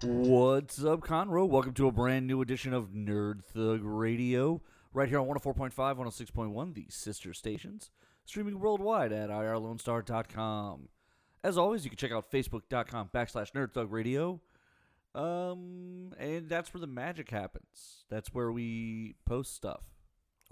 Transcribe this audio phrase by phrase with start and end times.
[0.00, 1.48] What's up, Conroe?
[1.48, 4.62] Welcome to a brand new edition of Nerd Thug Radio,
[4.94, 7.90] right here on 104.5, 106.1, the sister stations,
[8.24, 10.88] streaming worldwide at irlonestar.com.
[11.42, 14.40] As always, you can check out facebook.com backslash Nerd Thug Radio.
[15.16, 18.04] Um, and that's where the magic happens.
[18.08, 19.82] That's where we post stuff.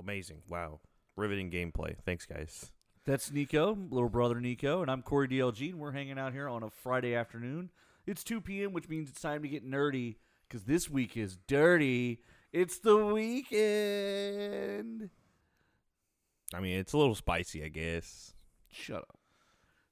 [0.00, 0.42] Amazing.
[0.48, 0.80] Wow.
[1.14, 1.94] Riveting gameplay.
[2.04, 2.72] Thanks, guys.
[3.04, 6.64] That's Nico, little brother Nico, and I'm Corey DLG, and we're hanging out here on
[6.64, 7.70] a Friday afternoon.
[8.06, 10.16] It's 2 p.m., which means it's time to get nerdy,
[10.48, 12.20] because this week is dirty.
[12.52, 15.10] It's the weekend.
[16.54, 18.34] I mean, it's a little spicy, I guess.
[18.70, 19.18] Shut up.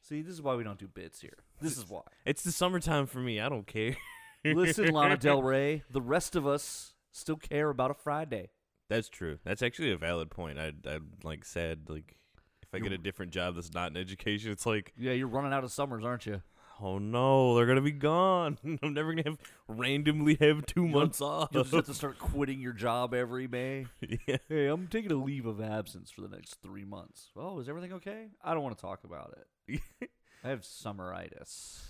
[0.01, 1.39] See, this is why we don't do bits here.
[1.61, 2.03] This is why.
[2.25, 3.41] It's the summertime for me.
[3.41, 3.97] I don't care.
[4.45, 8.51] Listen, Lana Del Rey, the rest of us still care about a Friday.
[8.91, 9.39] That's true.
[9.45, 10.59] That's actually a valid point.
[10.59, 12.19] I I like said like
[12.63, 15.55] if I get a different job that's not in education, it's like Yeah, you're running
[15.55, 16.43] out of summers, aren't you?
[16.81, 18.59] Oh no, they're gonna be gone.
[18.83, 21.51] I'm never gonna have randomly have two months off.
[21.53, 23.87] You'll just have to start quitting your job every May.
[24.27, 24.37] yeah.
[24.49, 27.31] Hey, I'm taking a leave of absence for the next three months.
[27.37, 28.29] Oh, is everything okay?
[28.43, 29.37] I don't want to talk about
[29.69, 29.81] it.
[30.45, 31.81] I have summeritis.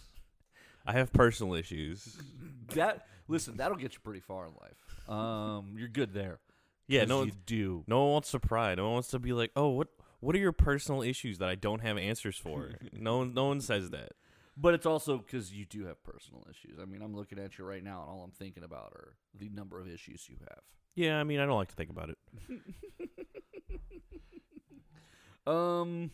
[0.87, 2.17] I have personal issues.
[2.75, 5.09] That listen, that'll get you pretty far in life.
[5.09, 6.41] Um, you're good there.
[6.87, 7.83] Yeah, no, you do.
[7.87, 8.75] no one wants to pry.
[8.75, 9.89] No one wants to be like, oh, what
[10.21, 12.73] what are your personal issues that I don't have answers for?
[12.93, 14.13] no one, no one says that.
[14.57, 16.79] But it's also because you do have personal issues.
[16.81, 19.49] I mean, I'm looking at you right now, and all I'm thinking about are the
[19.49, 20.61] number of issues you have.
[20.95, 22.19] Yeah, I mean, I don't like to think about it.
[25.47, 26.11] Um.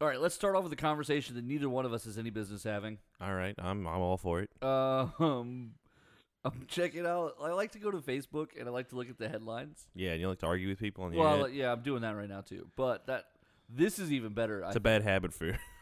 [0.00, 2.28] All right, let's start off with a conversation that neither one of us has any
[2.28, 2.98] business having.
[3.20, 4.50] All right, I'm I'm all for it.
[4.60, 5.70] Uh, um,
[6.44, 7.36] I'm checking out.
[7.42, 9.86] I like to go to Facebook and I like to look at the headlines.
[9.94, 11.54] Yeah, and you like to argue with people on the Well, internet.
[11.54, 12.68] yeah, I'm doing that right now too.
[12.76, 13.24] But that
[13.70, 14.62] this is even better.
[14.62, 15.58] I, It's a bad habit for.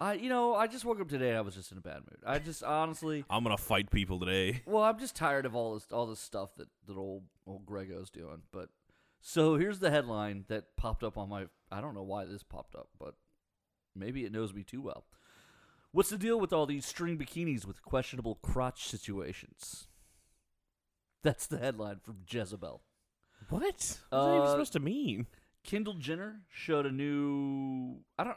[0.00, 1.30] I, you know, I just woke up today.
[1.30, 2.18] and I was just in a bad mood.
[2.26, 4.62] I just honestly, I'm gonna fight people today.
[4.66, 8.10] well, I'm just tired of all this, all this stuff that that old old Grego's
[8.10, 8.42] doing.
[8.52, 8.68] But
[9.20, 11.46] so here's the headline that popped up on my.
[11.72, 13.14] I don't know why this popped up, but
[13.94, 15.04] maybe it knows me too well.
[15.92, 19.88] What's the deal with all these string bikinis with questionable crotch situations?
[21.22, 22.82] That's the headline from Jezebel.
[23.48, 23.62] What?
[23.62, 25.26] What's that Uh, even supposed to mean?
[25.64, 28.00] Kendall Jenner showed a new.
[28.18, 28.36] I don't.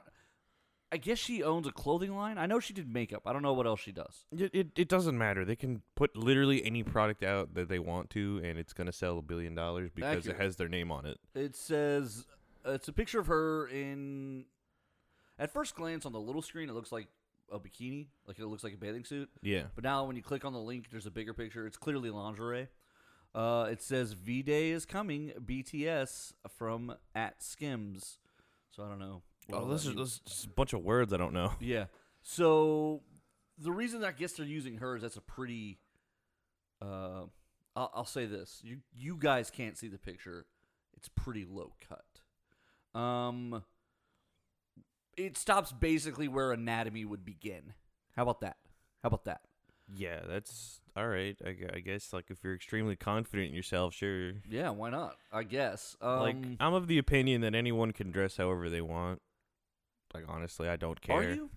[0.91, 2.37] I guess she owns a clothing line.
[2.37, 3.23] I know she did makeup.
[3.25, 4.25] I don't know what else she does.
[4.31, 5.45] It, it it doesn't matter.
[5.45, 9.19] They can put literally any product out that they want to, and it's gonna sell
[9.19, 10.39] a billion dollars because Accurate.
[10.39, 11.19] it has their name on it.
[11.35, 12.25] It says
[12.65, 14.45] it's a picture of her in.
[15.37, 17.07] At first glance on the little screen, it looks like
[17.51, 19.29] a bikini, like it looks like a bathing suit.
[19.41, 19.63] Yeah.
[19.75, 21.65] But now when you click on the link, there's a bigger picture.
[21.65, 22.67] It's clearly lingerie.
[23.33, 28.17] Uh, it says V Day is coming, BTS from at Skims.
[28.71, 29.21] So I don't know.
[29.49, 31.53] What Oh, this is, this is just a bunch of words I don't know.
[31.59, 31.85] Yeah.
[32.21, 33.01] So
[33.57, 35.79] the reason I guess they're using her is that's a pretty.
[36.81, 37.23] Uh,
[37.75, 40.45] I'll, I'll say this: you you guys can't see the picture.
[40.95, 42.99] It's pretty low cut.
[42.99, 43.63] Um,
[45.17, 47.73] it stops basically where anatomy would begin.
[48.15, 48.57] How about that?
[49.01, 49.41] How about that?
[49.93, 51.37] Yeah, that's all right.
[51.45, 54.33] I, I guess like if you're extremely confident in yourself, sure.
[54.49, 55.15] Yeah, why not?
[55.31, 55.95] I guess.
[56.01, 59.21] Um, like I'm of the opinion that anyone can dress however they want.
[60.13, 61.17] Like honestly, I don't care.
[61.17, 61.49] are you?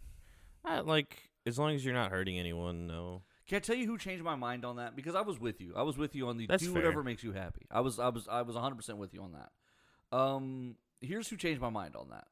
[0.65, 3.23] I, like as long as you're not hurting anyone, no.
[3.49, 4.95] Can I tell you who changed my mind on that?
[4.95, 5.73] Because I was with you.
[5.77, 6.83] I was with you on the That's do fair.
[6.83, 7.67] whatever makes you happy.
[7.71, 10.17] I was I was I was 100% with you on that.
[10.17, 12.27] Um here's who changed my mind on that.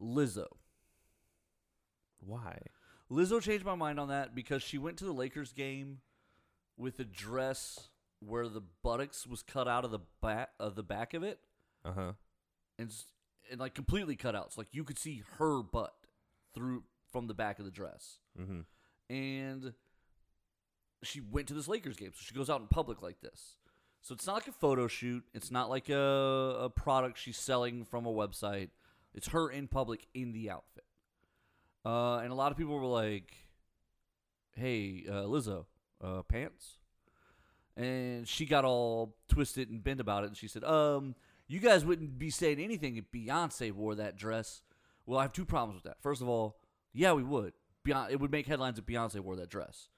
[0.00, 0.46] Lizzo.
[2.20, 2.58] Why?
[3.10, 5.98] Lizzo changed my mind on that because she went to the Lakers game
[6.76, 7.88] with a dress
[8.20, 11.40] where the buttocks was cut out of the back of the back of it
[11.84, 12.12] Uh huh.
[12.78, 12.92] and
[13.50, 14.52] and like completely cut out.
[14.52, 15.94] So like you could see her butt
[16.54, 18.18] through from the back of the dress.
[18.38, 18.60] Mm-hmm.
[19.14, 19.72] and
[21.02, 22.10] she went to this Lakers game.
[22.14, 23.56] So she goes out in public like this.
[24.00, 25.24] So it's not like a photo shoot.
[25.34, 28.70] It's not like a, a product she's selling from a website.
[29.14, 30.84] It's her in public in the outfit.
[31.84, 33.32] Uh, and a lot of people were like,
[34.54, 35.66] "Hey, uh, Lizzo,
[36.02, 36.78] uh, pants?"
[37.76, 40.28] And she got all twisted and bent about it.
[40.28, 41.14] And she said, "Um,
[41.48, 44.62] you guys wouldn't be saying anything if Beyonce wore that dress."
[45.06, 46.02] Well, I have two problems with that.
[46.02, 46.58] First of all,
[46.92, 47.54] yeah, we would.
[47.86, 49.88] Beyonce, it would make headlines if Beyonce wore that dress.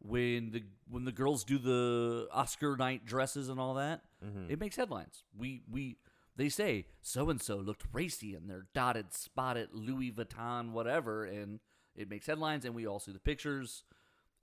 [0.00, 4.50] When the when the girls do the Oscar night dresses and all that, Mm-hmm.
[4.50, 5.24] it makes headlines.
[5.36, 5.96] We we
[6.36, 11.60] they say so and so looked racy in their dotted, spotted Louis Vuitton whatever, and
[11.94, 12.64] it makes headlines.
[12.64, 13.84] And we all see the pictures.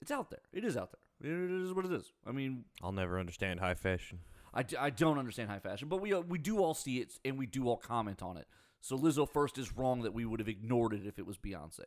[0.00, 0.40] It's out there.
[0.52, 1.30] It is out there.
[1.32, 2.12] It is what it is.
[2.26, 4.20] I mean, I'll never understand high fashion.
[4.54, 7.36] I, I don't understand high fashion, but we uh, we do all see it and
[7.36, 8.46] we do all comment on it.
[8.80, 11.84] So Lizzo first is wrong that we would have ignored it if it was Beyonce.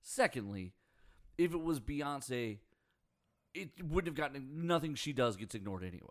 [0.00, 0.72] Secondly,
[1.36, 2.58] if it was Beyonce,
[3.52, 6.08] it wouldn't have gotten nothing she does gets ignored anyway.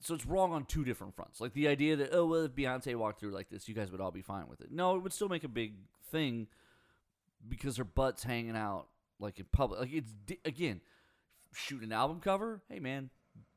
[0.00, 1.40] So it's wrong on two different fronts.
[1.40, 4.00] Like the idea that oh well if Beyonce walked through like this, you guys would
[4.00, 4.70] all be fine with it.
[4.70, 5.74] No, it would still make a big
[6.10, 6.48] thing
[7.48, 8.88] because her butt's hanging out
[9.18, 9.80] like in public.
[9.80, 10.12] Like it's
[10.44, 10.82] again,
[11.54, 12.62] shoot an album cover.
[12.68, 13.10] Hey man,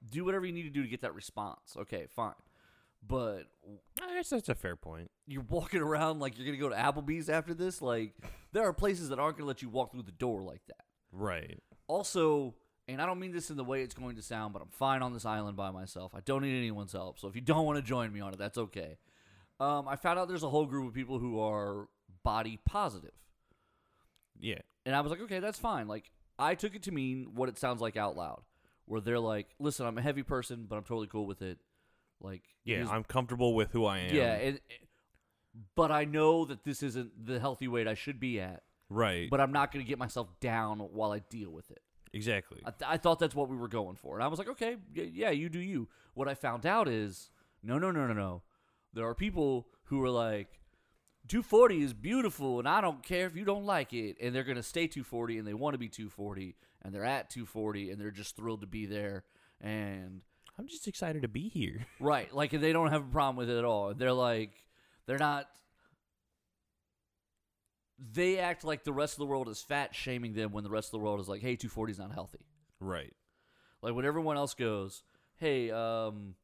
[0.08, 1.76] do whatever you need to do to get that response.
[1.78, 2.34] Okay, fine.
[3.06, 3.44] But
[4.02, 5.12] I guess that's a fair point.
[5.28, 7.82] you're walking around like you're gonna go to Applebee's after this.
[7.82, 8.16] Like
[8.52, 10.86] there are places that aren't gonna let you walk through the door like that.
[11.12, 11.62] Right.
[11.88, 12.56] Also,
[12.88, 15.02] and I don't mean this in the way it's going to sound, but I'm fine
[15.02, 16.14] on this island by myself.
[16.16, 17.20] I don't need anyone's help.
[17.20, 18.98] So if you don't want to join me on it, that's okay.
[19.60, 21.88] Um, I found out there's a whole group of people who are
[22.24, 23.12] body positive.
[24.40, 24.60] Yeah.
[24.86, 25.88] And I was like, okay, that's fine.
[25.88, 28.42] Like, I took it to mean what it sounds like out loud,
[28.88, 31.60] where they're like, listen, I'm a heavy person, but I'm totally cool with it.
[32.20, 32.88] Like, Yeah.
[32.90, 34.16] I'm comfortable with who I am.
[34.16, 34.60] yeah, and,
[35.76, 39.30] but I know that this isn't the healthy weight I should be at, Right.
[39.30, 41.82] but I'm not going to get myself down while I deal with it.
[42.14, 42.62] exactly.
[42.66, 44.16] I, th- I thought that's what we were going for.
[44.16, 45.88] And I was like, okay, y- yeah, you do you.
[46.14, 47.30] What I found out is,
[47.62, 48.42] no, no, no, no, no.
[48.94, 50.48] There are people who are like,
[51.28, 54.18] 240 is beautiful, and I don't care if you don't like it.
[54.22, 57.30] And they're going to stay 240, and they want to be 240, and they're at
[57.30, 59.24] 240, and they're just thrilled to be there.
[59.62, 60.22] And,
[60.60, 61.86] I'm just excited to be here.
[62.00, 63.94] right, like, they don't have a problem with it at all.
[63.94, 64.52] They're like,
[65.06, 65.48] they're not.
[68.14, 70.88] They act like the rest of the world is fat shaming them when the rest
[70.88, 72.46] of the world is like, hey, 240 is not healthy.
[72.80, 73.14] Right.
[73.82, 75.04] Like when everyone else goes,
[75.38, 76.36] "Hey, um,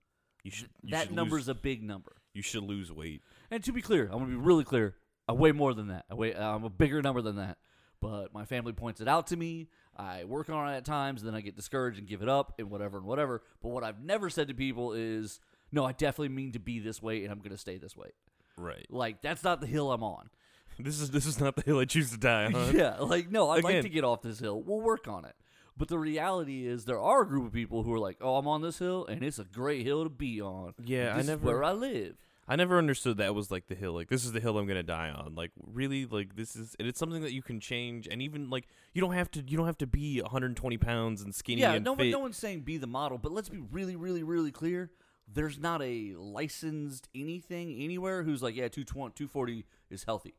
[0.44, 0.70] You should.
[0.82, 3.22] You that should number's Lose, a big number." you should lose weight.
[3.54, 4.96] And to be clear, I'm gonna be really clear.
[5.28, 6.06] I weigh more than that.
[6.10, 6.36] I weigh.
[6.36, 7.58] I'm a bigger number than that.
[8.02, 9.70] But my family points it out to me.
[9.96, 12.56] I work on it at times, and then I get discouraged and give it up,
[12.58, 13.44] and whatever and whatever.
[13.62, 15.40] But what I've never said to people is,
[15.72, 18.10] "No, I definitely mean to be this way, and I'm gonna stay this way."
[18.58, 18.88] Right.
[18.90, 20.30] Like that's not the hill I'm on.
[20.80, 22.76] This is this is not the hill I choose to die on.
[22.76, 24.60] yeah, like no, I'd like to get off this hill.
[24.64, 25.36] We'll work on it.
[25.78, 28.48] But the reality is, there are a group of people who are like, "Oh, I'm
[28.48, 31.30] on this hill, and it's a great hill to be on." Yeah, I This is
[31.30, 32.16] never- where I live.
[32.48, 33.94] I never understood that was like the hill.
[33.94, 35.34] Like this is the hill I'm gonna die on.
[35.36, 36.76] Like really, like this is.
[36.80, 38.08] And it's something that you can change.
[38.12, 39.44] And even like you don't have to.
[39.48, 41.62] You don't have to be 120 pounds and skinny.
[41.62, 42.12] Yeah, and no, fit.
[42.12, 44.92] no one's saying be the model, but let's be really, really, really clear.
[45.32, 50.36] There's not a licensed anything anywhere who's like, yeah, 220, 240 is healthy.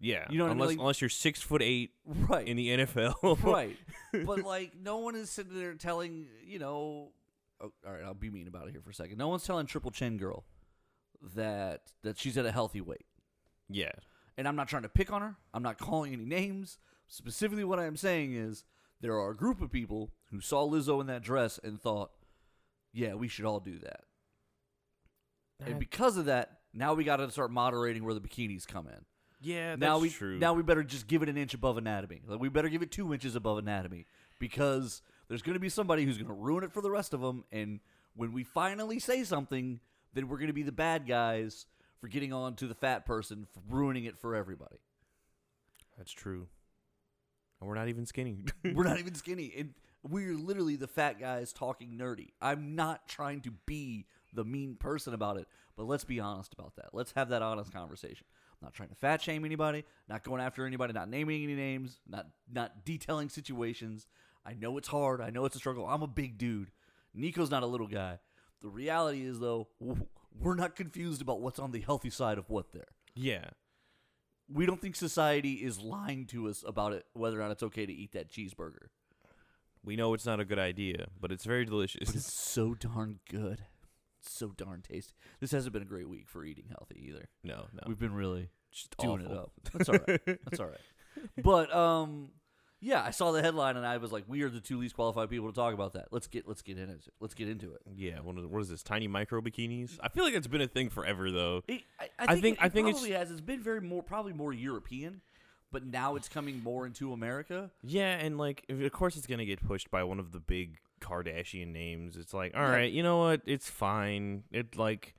[0.00, 0.60] Yeah, You know what I mean?
[0.60, 2.46] unless Like- unless you're six foot eight Right.
[2.46, 3.42] in the NFL.
[3.44, 3.76] right.
[4.26, 7.10] But like, no one is sitting there telling, you know,
[7.60, 9.18] oh, all right, I'll be mean about it here for a second.
[9.18, 10.44] No one's telling Triple Chin Girl
[11.34, 13.06] that that she's at a healthy weight.
[13.68, 13.92] yeah,
[14.36, 15.36] And I'm not trying to pick on her.
[15.52, 16.78] I'm not calling any names.
[17.08, 18.64] Specifically, what I am saying is
[19.00, 22.10] there are a group of people who saw Lizzo in that dress and thought,
[22.92, 24.00] yeah, we should all do that.
[25.64, 29.04] And because of that, now we got to start moderating where the bikinis come in.
[29.40, 29.70] yeah.
[29.70, 30.38] That's now we true.
[30.38, 32.20] now we better just give it an inch above anatomy.
[32.26, 34.06] Like we better give it two inches above anatomy
[34.38, 37.20] because there's going to be somebody who's going to ruin it for the rest of
[37.20, 37.44] them.
[37.50, 37.80] And
[38.14, 39.80] when we finally say something,
[40.14, 41.66] then we're going to be the bad guys
[42.00, 44.78] for getting on to the fat person for ruining it for everybody.
[45.96, 46.46] that's true.
[47.60, 48.44] And we're not even skinny.
[48.74, 49.74] we're not even skinny, and
[50.08, 52.28] we're literally the fat guys talking nerdy.
[52.40, 56.76] I'm not trying to be the mean person about it, but let's be honest about
[56.76, 56.90] that.
[56.92, 58.26] Let's have that honest conversation.
[58.52, 62.00] I'm not trying to fat shame anybody, not going after anybody, not naming any names,
[62.08, 64.06] not not detailing situations.
[64.44, 65.20] I know it's hard.
[65.20, 65.86] I know it's a struggle.
[65.86, 66.70] I'm a big dude.
[67.14, 68.18] Nico's not a little guy.
[68.60, 69.68] The reality is though,
[70.38, 72.88] we're not confused about what's on the healthy side of what there.
[73.14, 73.50] yeah,
[74.52, 77.86] We don't think society is lying to us about it whether or not it's okay
[77.86, 78.88] to eat that cheeseburger.
[79.84, 82.06] we know it's not a good idea, but it's very delicious.
[82.08, 83.64] But it's so darn good.
[84.20, 85.14] It's so darn tasty.
[85.40, 87.28] This hasn't been a great week for eating healthy either.
[87.44, 89.52] no, no, We've been really just doing it up.
[89.72, 90.20] That's all right.
[90.26, 91.32] That's all right.
[91.42, 92.30] But um,
[92.80, 95.30] yeah, I saw the headline and I was like, "We are the two least qualified
[95.30, 97.00] people to talk about that." Let's get let's get into it.
[97.20, 97.80] Let's get into it.
[97.96, 98.82] Yeah, what is, what is this?
[98.82, 99.98] Tiny micro bikinis?
[100.02, 101.62] I feel like it's been a thing forever, though.
[101.68, 103.30] It- I, I I think, think- it, I it think it's- probably has.
[103.30, 105.20] It's been very more probably more European,
[105.72, 107.70] but now it's coming more into America.
[107.82, 111.68] Yeah, and like, of course, it's gonna get pushed by one of the big Kardashian
[111.72, 112.16] names.
[112.16, 112.70] It's like, all Yeah.
[112.70, 113.42] right, you know what?
[113.46, 114.44] It's fine.
[114.52, 115.14] It like,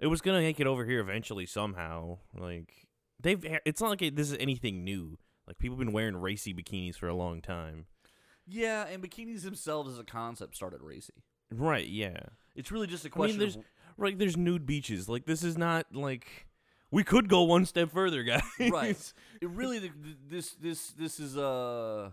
[0.00, 2.18] it was gonna make it over here eventually somehow.
[2.34, 2.86] Like,
[3.20, 3.42] they've.
[3.64, 5.18] It's not like it, this is anything new.
[5.52, 7.84] Like, people have been wearing racy bikinis for a long time.
[8.46, 11.12] Yeah, and bikinis themselves as a concept started racy.
[11.50, 11.86] Right?
[11.86, 12.20] Yeah.
[12.56, 13.38] It's really just a I mean, question.
[13.38, 13.64] there's of,
[13.98, 15.10] like, there's nude beaches.
[15.10, 16.46] Like, this is not like.
[16.90, 18.40] We could go one step further, guys.
[18.58, 19.12] right.
[19.42, 19.90] It really the,
[20.26, 22.12] this this this is uh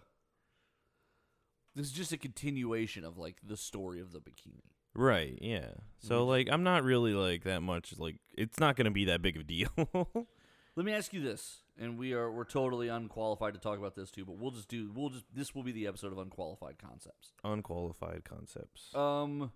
[1.76, 4.72] this is just a continuation of like the story of the bikini.
[4.96, 5.70] Right, yeah.
[6.00, 9.22] So like I'm not really like that much like it's not going to be that
[9.22, 9.70] big of a deal.
[10.76, 14.12] Let me ask you this, and we are we're totally unqualified to talk about this
[14.12, 14.26] too.
[14.26, 17.32] But we'll just do we'll just this will be the episode of unqualified concepts.
[17.44, 18.94] Unqualified concepts.
[18.94, 19.52] Um,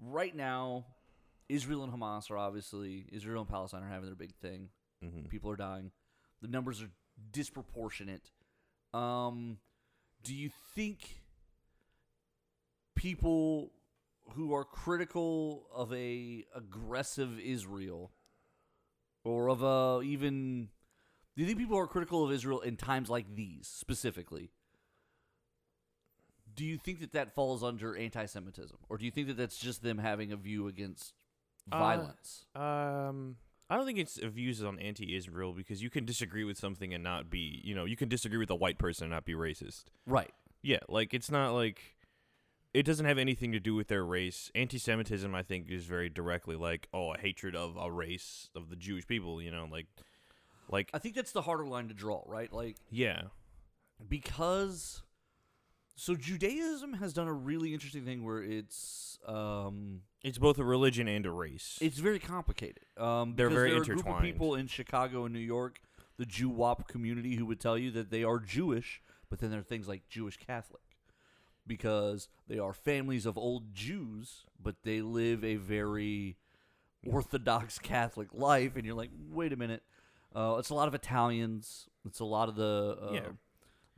[0.00, 0.86] right now,
[1.48, 4.70] Israel and Hamas are obviously Israel and Palestine are having their big thing.
[5.02, 5.92] hmm People are dying.
[6.40, 6.90] The numbers are
[7.30, 8.30] disproportionate.
[8.94, 9.58] Um,
[10.22, 11.22] do you think
[12.96, 13.72] people
[14.32, 18.12] who are critical of a aggressive Israel
[19.24, 20.68] or of a even
[21.38, 24.50] do you think people are critical of Israel in times like these specifically?
[26.52, 29.80] Do you think that that falls under anti-Semitism, or do you think that that's just
[29.84, 31.14] them having a view against
[31.70, 32.44] Uh, violence?
[32.56, 33.36] Um,
[33.70, 37.30] I don't think it's views on anti-Israel because you can disagree with something and not
[37.30, 39.84] be, you know, you can disagree with a white person and not be racist.
[40.06, 40.32] right.
[40.60, 41.94] Yeah, like it's not like
[42.74, 44.50] it doesn't have anything to do with their race.
[44.56, 48.74] Anti-Semitism, I think, is very directly like, oh, a hatred of a race of the
[48.74, 49.40] Jewish people.
[49.40, 49.86] You know, like,
[50.68, 52.52] like I think that's the harder line to draw, right?
[52.52, 53.22] Like yeah,
[54.08, 55.02] because
[55.96, 61.08] so Judaism has done a really interesting thing where it's um it's both a religion
[61.08, 61.78] and a race.
[61.80, 62.84] it's very complicated.
[62.96, 64.24] Um They're very there are a group of intertwined.
[64.24, 65.80] people in Chicago and New York,
[66.16, 69.60] the Jew WAP community who would tell you that they are Jewish, but then there
[69.60, 70.82] are things like Jewish Catholic.
[71.66, 76.38] Because they are families of old Jews, but they live a very
[77.06, 79.82] Orthodox Catholic life, and you're like, wait a minute,
[80.34, 81.88] uh, it's a lot of Italians.
[82.04, 83.28] It's a lot of the uh, Yeah.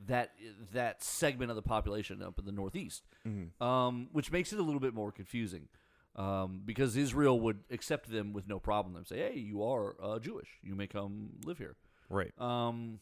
[0.06, 0.32] that
[0.72, 3.60] that segment of the population up in the Northeast, Mhm.
[3.60, 5.68] um, which makes it a little bit more confusing.
[6.16, 8.94] Um, because Israel would accept them with no problem.
[8.94, 10.58] Them say, "Hey, you are uh, Jewish.
[10.62, 11.76] You may come live here."
[12.08, 12.32] right.
[12.40, 12.99] Um,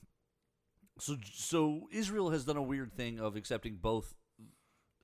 [0.99, 4.15] so so Israel has done a weird thing of accepting both.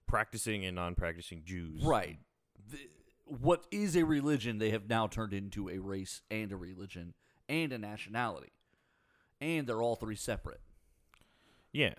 [0.07, 1.83] Practicing and non-practicing Jews.
[1.83, 2.19] Right.
[2.71, 2.79] The,
[3.25, 7.15] what is a religion they have now turned into a race and a religion
[7.49, 8.53] and a nationality,
[9.41, 10.61] and they're all three separate.
[11.73, 11.95] Yeah.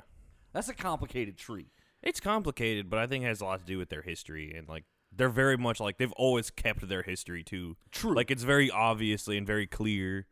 [0.54, 1.68] That's a complicated tree.
[2.02, 4.68] It's complicated, but I think it has a lot to do with their history and
[4.70, 7.76] like they're very much like they've always kept their history too.
[7.92, 8.16] True.
[8.16, 10.28] Like it's very obviously and very clear.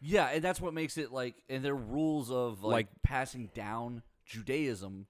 [0.00, 4.02] Yeah, and that's what makes it like, and their rules of like, Like- passing down
[4.26, 5.06] Judaism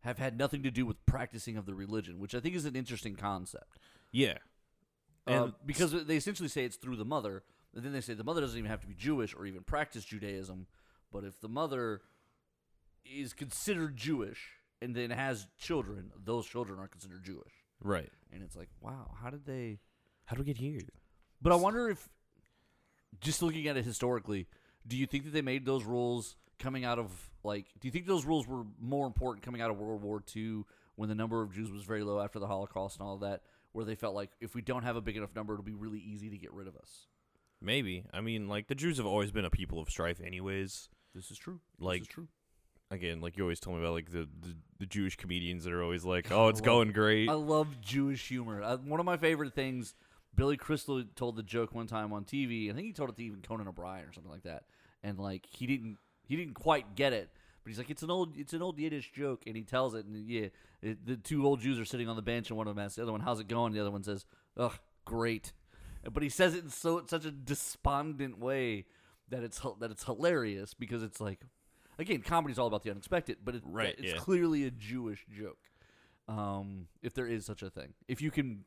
[0.00, 2.74] have had nothing to do with practicing of the religion, which I think is an
[2.76, 3.78] interesting concept.
[4.10, 4.38] Yeah.
[5.26, 7.42] Uh, And because they essentially say it's through the mother,
[7.74, 10.04] and then they say the mother doesn't even have to be Jewish or even practice
[10.04, 10.66] Judaism,
[11.12, 12.02] but if the mother
[13.04, 14.38] is considered Jewish
[14.80, 17.52] and then has children, those children are considered Jewish.
[17.82, 18.10] right.
[18.32, 19.78] And it's like, wow, how did they?
[20.24, 20.80] How do we get here?
[21.40, 22.08] But I wonder if,
[23.20, 24.46] just looking at it historically,
[24.86, 27.10] do you think that they made those rules coming out of
[27.44, 27.66] like?
[27.80, 30.62] Do you think those rules were more important coming out of World War II
[30.96, 33.42] when the number of Jews was very low after the Holocaust and all of that,
[33.72, 36.00] where they felt like if we don't have a big enough number, it'll be really
[36.00, 37.08] easy to get rid of us?
[37.62, 38.04] Maybe.
[38.12, 40.88] I mean, like the Jews have always been a people of strife anyways.
[41.14, 41.60] This is true.
[41.78, 42.28] Like this is true.
[42.90, 45.82] again, like you always told me about like the the, the Jewish comedians that are
[45.82, 48.62] always like, "Oh, it's love- going great." I love Jewish humor.
[48.62, 49.94] Uh, one of my favorite things.
[50.34, 52.70] Billy Crystal told the joke one time on TV.
[52.70, 54.64] I think he told it to even Conan O'Brien or something like that.
[55.02, 57.28] And like he didn't he didn't quite get it,
[57.62, 60.06] but he's like it's an old it's an old Yiddish joke, and he tells it.
[60.06, 60.46] And yeah,
[60.80, 62.96] it, the two old Jews are sitting on the bench, and one of them asks
[62.96, 64.24] the other one, "How's it going?" The other one says,
[64.56, 64.72] "Ugh,
[65.04, 65.52] great."
[66.10, 68.86] But he says it in so such a despondent way
[69.28, 71.40] that it's that it's hilarious because it's like,
[71.98, 74.18] again, comedy's all about the unexpected, but it, Right, it's yeah.
[74.18, 75.58] clearly a Jewish joke
[76.28, 77.94] um, if there is such a thing.
[78.08, 78.64] If you can,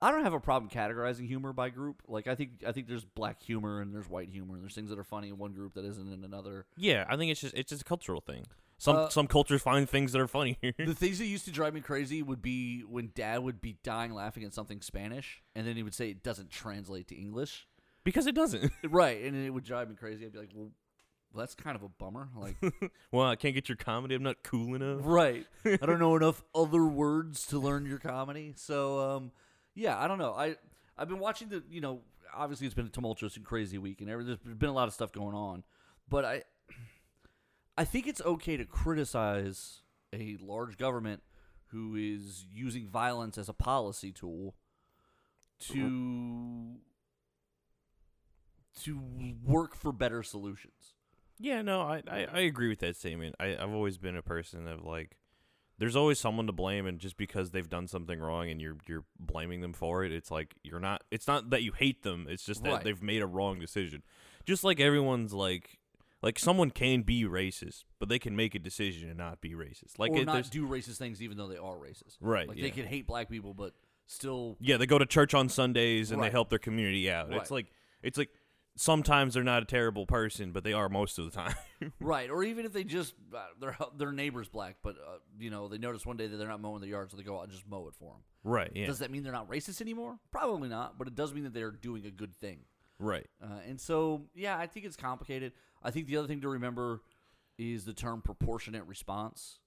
[0.00, 2.02] I don't have a problem categorizing humor by group.
[2.06, 4.90] Like I think I think there's black humor and there's white humor and there's things
[4.90, 6.66] that are funny in one group that isn't in another.
[6.76, 8.46] yeah, I think it's just it's just a cultural thing.
[8.78, 10.56] Some Uh, some cultures find things that are funnier.
[10.62, 14.14] the things that used to drive me crazy would be when Dad would be dying
[14.14, 17.66] laughing at something Spanish and then he would say it doesn't translate to English.
[18.04, 18.72] because it doesn't.
[18.88, 20.24] right, and it would drive me crazy.
[20.24, 20.70] I'd be like, well.
[21.32, 22.28] well that's kind of a bummer.
[22.36, 22.56] Like,
[23.12, 24.14] well, I can't get your comedy.
[24.14, 25.00] I'm not cool enough.
[25.02, 25.46] right.
[25.64, 28.54] I don't know enough other words to learn your comedy.
[28.56, 29.32] So, um,
[29.74, 30.32] yeah, I don't know.
[30.32, 30.56] I
[30.96, 32.00] I've been watching the, you know,
[32.34, 35.12] obviously it's been a tumultuous and crazy week, and there's been a lot of stuff
[35.12, 35.64] going on.
[36.08, 36.42] But I,
[37.78, 39.82] I think it's okay to criticize
[40.12, 41.22] a large government
[41.68, 44.56] who is using violence as a policy tool
[45.60, 46.76] to
[48.82, 49.00] to
[49.44, 50.94] work for better solutions.
[51.38, 53.36] Yeah, no, I, I, I agree with that statement.
[53.38, 55.16] I, I've always been a person of like,
[55.78, 59.04] there's always someone to blame, and just because they've done something wrong and you're you're
[59.20, 61.04] blaming them for it, it's like you're not.
[61.12, 62.26] It's not that you hate them.
[62.28, 62.84] It's just that Right.
[62.84, 64.02] they've made a wrong decision.
[64.44, 65.77] Just like everyone's like,
[66.22, 69.98] like someone can be racist, but they can make a decision and not be racist.
[69.98, 72.16] Like or it, not do racist things even though they are racist.
[72.20, 72.64] right, Like yeah.
[72.64, 73.74] they can hate black people, but
[74.06, 76.28] still Yeah, they go to church on Sundays and Right.
[76.28, 77.32] they help their community out.
[77.32, 77.66] It's like
[78.02, 78.30] it's like
[78.76, 81.54] sometimes they're not a terrible person, but they are most of the time.
[82.00, 85.68] right, or even if they just uh, their their neighbor's black, but uh, you know
[85.68, 87.52] they notice one day that they're not mowing the yard, so they go out and
[87.52, 88.22] just mow it for them.
[88.44, 88.70] right.
[88.74, 88.86] Yeah.
[88.86, 90.18] Does that mean they're not racist anymore?
[90.30, 92.60] Probably not, but it does mean that they're doing a good thing.
[92.98, 93.26] right.
[93.42, 95.52] Uh, and so, yeah, I think it's complicated.
[95.82, 97.02] I think the other thing to remember
[97.58, 99.58] is the term proportionate response.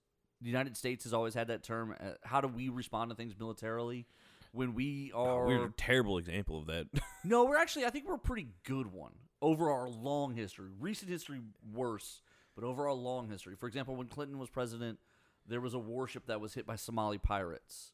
[0.41, 1.95] The United States has always had that term.
[1.99, 4.07] Uh, how do we respond to things militarily?
[4.53, 6.87] When we are We're a terrible example of that.
[7.23, 10.69] no, we're actually I think we're a pretty good one over our long history.
[10.79, 11.39] Recent history
[11.73, 12.21] worse,
[12.55, 13.55] but over our long history.
[13.55, 14.99] For example, when Clinton was president,
[15.47, 17.93] there was a warship that was hit by Somali pirates.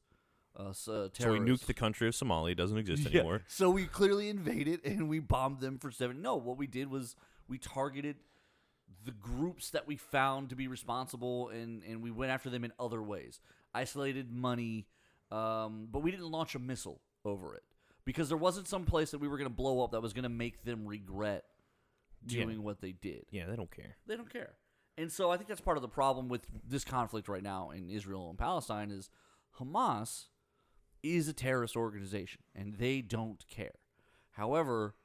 [0.58, 2.52] Uh, so, so we nuked the country of Somalia.
[2.54, 3.44] It doesn't exist Yeah, anymore.
[3.48, 6.22] So we clearly invaded and we bombed them for seven.
[6.22, 7.16] No, what we did was
[7.48, 8.16] we targeted
[9.06, 12.72] the groups that we found to be responsible and, and we went after them in
[12.80, 13.40] other ways.
[13.74, 14.88] Isolated money,
[15.32, 17.64] um, but we didn't launch a missile over it
[18.04, 20.24] because there wasn't some place that we were going to blow up that was going
[20.24, 21.44] to make them regret
[22.26, 22.46] Yeah.
[22.46, 23.26] doing what they did.
[23.30, 23.98] Yeah, they don't care.
[24.08, 24.54] They don't care.
[24.98, 27.92] And so I think that's part of the problem with this conflict right now in
[27.92, 29.12] Israel and Palestine is
[29.60, 30.26] Hamas
[31.04, 33.76] is a terrorist organization and they don't care.
[34.32, 34.96] However,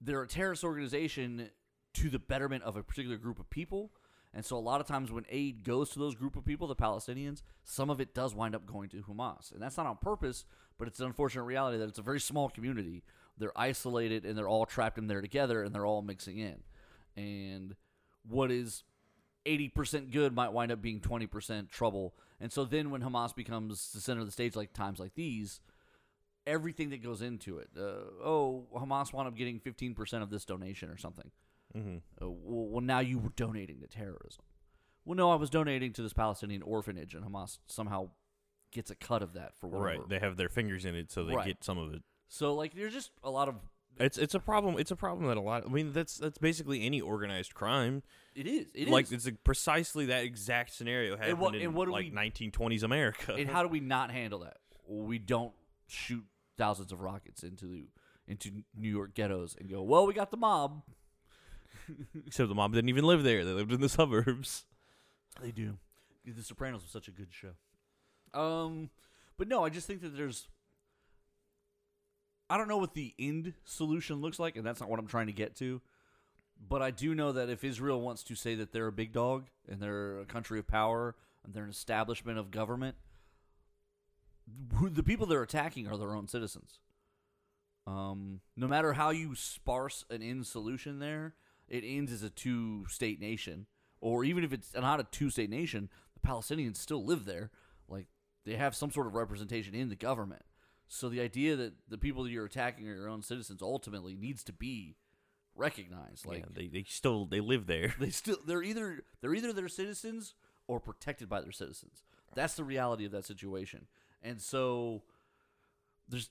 [0.00, 1.50] they're a terrorist organization
[1.94, 3.92] to the betterment of a particular group of people.
[4.34, 6.76] And so a lot of times when aid goes to those group of people, the
[6.76, 9.52] Palestinians, some of it does wind up going to Hamas.
[9.52, 10.44] And that's not on purpose,
[10.78, 13.02] but it's an unfortunate reality that it's a very small community.
[13.38, 16.56] They're isolated and they're all trapped in there together and they're all mixing in.
[17.16, 17.76] And
[18.28, 18.82] what is
[19.46, 22.14] 80% good might wind up being 20% trouble.
[22.40, 25.60] And so then when Hamas becomes the center of the stage, like times like these,
[26.46, 27.80] everything that goes into it, uh,
[28.24, 31.30] oh, Hamas wound up getting 15% of this donation or something.
[31.74, 34.44] hmm Uh, well, well, now you were donating to terrorism.
[35.04, 38.10] Well, no, I was donating to this Palestinian orphanage, and Hamas somehow
[38.72, 40.00] gets a cut of that for whatever.
[40.00, 40.08] Right.
[40.08, 41.46] They have their fingers in it, so they Right.
[41.46, 42.02] get some of it.
[42.28, 43.54] so, like, there's just a lot of.
[43.98, 44.78] It's it's a problem.
[44.78, 45.64] It's a problem that a lot.
[45.64, 48.02] I mean, that's that's basically any organized crime.
[48.34, 48.66] It is.
[48.74, 48.88] It is.
[48.88, 52.10] like it's like precisely that exact scenario happened what- in and what do like we-
[52.10, 53.34] 1920s America.
[53.34, 54.58] and how do we not handle that?
[54.86, 55.52] We don't
[55.86, 56.24] shoot
[56.58, 57.84] thousands of rockets into
[58.28, 60.82] into New York ghettos and go, well, we got the mob.
[62.26, 64.64] Except the mob didn't even live there; they lived in the suburbs.
[65.40, 65.78] They do.
[66.24, 67.52] The Sopranos was such a good show.
[68.38, 68.90] Um,
[69.38, 70.48] but no, I just think that there's.
[72.48, 75.26] I don't know what the end solution looks like, and that's not what I'm trying
[75.26, 75.80] to get to.
[76.68, 79.46] But I do know that if Israel wants to say that they're a big dog
[79.68, 82.96] and they're a country of power and they're an establishment of government,
[84.90, 86.78] the people they're attacking are their own citizens.
[87.86, 91.34] Um, no matter how you sparse an end solution there,
[91.68, 93.66] it ends as a two state nation.
[94.00, 97.50] Or even if it's not a two state nation, the Palestinians still live there.
[97.88, 98.06] Like,
[98.44, 100.42] they have some sort of representation in the government.
[100.88, 104.44] So the idea that the people that you're attacking are your own citizens ultimately needs
[104.44, 104.96] to be
[105.54, 106.26] recognized.
[106.26, 107.94] Like, yeah, they they still they live there.
[107.98, 110.34] they still they're either they're either their citizens
[110.68, 112.02] or protected by their citizens.
[112.34, 113.86] That's the reality of that situation.
[114.22, 115.02] And so
[116.08, 116.30] there's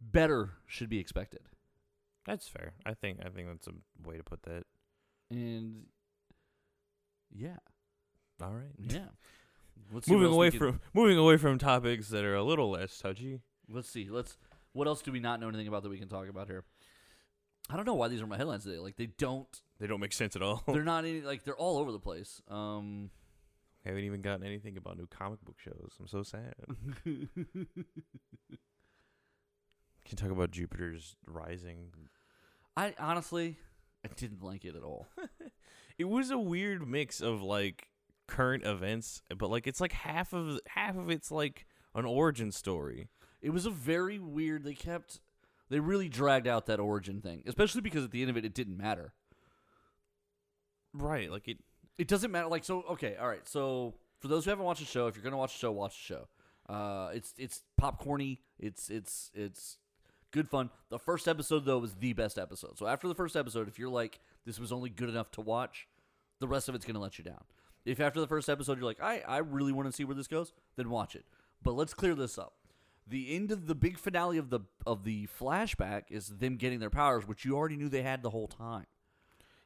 [0.00, 1.40] better should be expected.
[2.24, 2.74] That's fair.
[2.84, 4.64] I think I think that's a way to put that.
[5.30, 5.86] And
[7.32, 7.56] yeah,
[8.42, 8.72] All right.
[8.78, 9.08] yeah.
[9.92, 12.34] Let's see what moving else we away can- from moving away from topics that are
[12.34, 13.40] a little less touchy.
[13.68, 14.08] Let's see.
[14.10, 14.36] Let's.
[14.72, 16.64] What else do we not know anything about that we can talk about here?
[17.70, 18.78] I don't know why these are my headlines today.
[18.78, 19.48] Like they don't.
[19.80, 20.62] They don't make sense at all.
[20.66, 21.20] They're not any.
[21.22, 22.40] Like they're all over the place.
[22.48, 23.10] Um.
[23.84, 25.92] haven't even gotten anything about new comic book shows.
[26.00, 26.54] I'm so sad.
[27.04, 27.66] Can
[30.10, 31.90] you talk about Jupiter's rising.
[32.76, 33.56] I honestly,
[34.04, 35.06] I didn't like it at all.
[35.98, 37.88] It was a weird mix of like
[38.26, 43.08] current events, but like it's like half of half of it's like an origin story.
[43.42, 44.64] It was a very weird.
[44.64, 45.20] They kept.
[45.68, 48.54] They really dragged out that origin thing, especially because at the end of it, it
[48.54, 49.12] didn't matter.
[50.92, 51.58] Right, like it
[51.98, 52.48] It doesn't matter.
[52.48, 52.82] Like so.
[52.90, 53.16] Okay.
[53.16, 53.46] All right.
[53.48, 55.96] So for those who haven't watched the show, if you're gonna watch the show, watch
[55.96, 56.28] the show.
[56.68, 58.38] Uh, it's it's popcorny.
[58.58, 59.78] It's it's it's
[60.30, 60.70] good fun.
[60.88, 62.78] The first episode though was the best episode.
[62.78, 65.86] So after the first episode, if you're like this was only good enough to watch,
[66.40, 67.44] the rest of it's gonna let you down.
[67.86, 70.28] If after the first episode you're like I I really want to see where this
[70.28, 71.24] goes, then watch it.
[71.62, 72.52] But let's clear this up.
[73.08, 76.90] The end of the big finale of the of the flashback is them getting their
[76.90, 78.86] powers, which you already knew they had the whole time.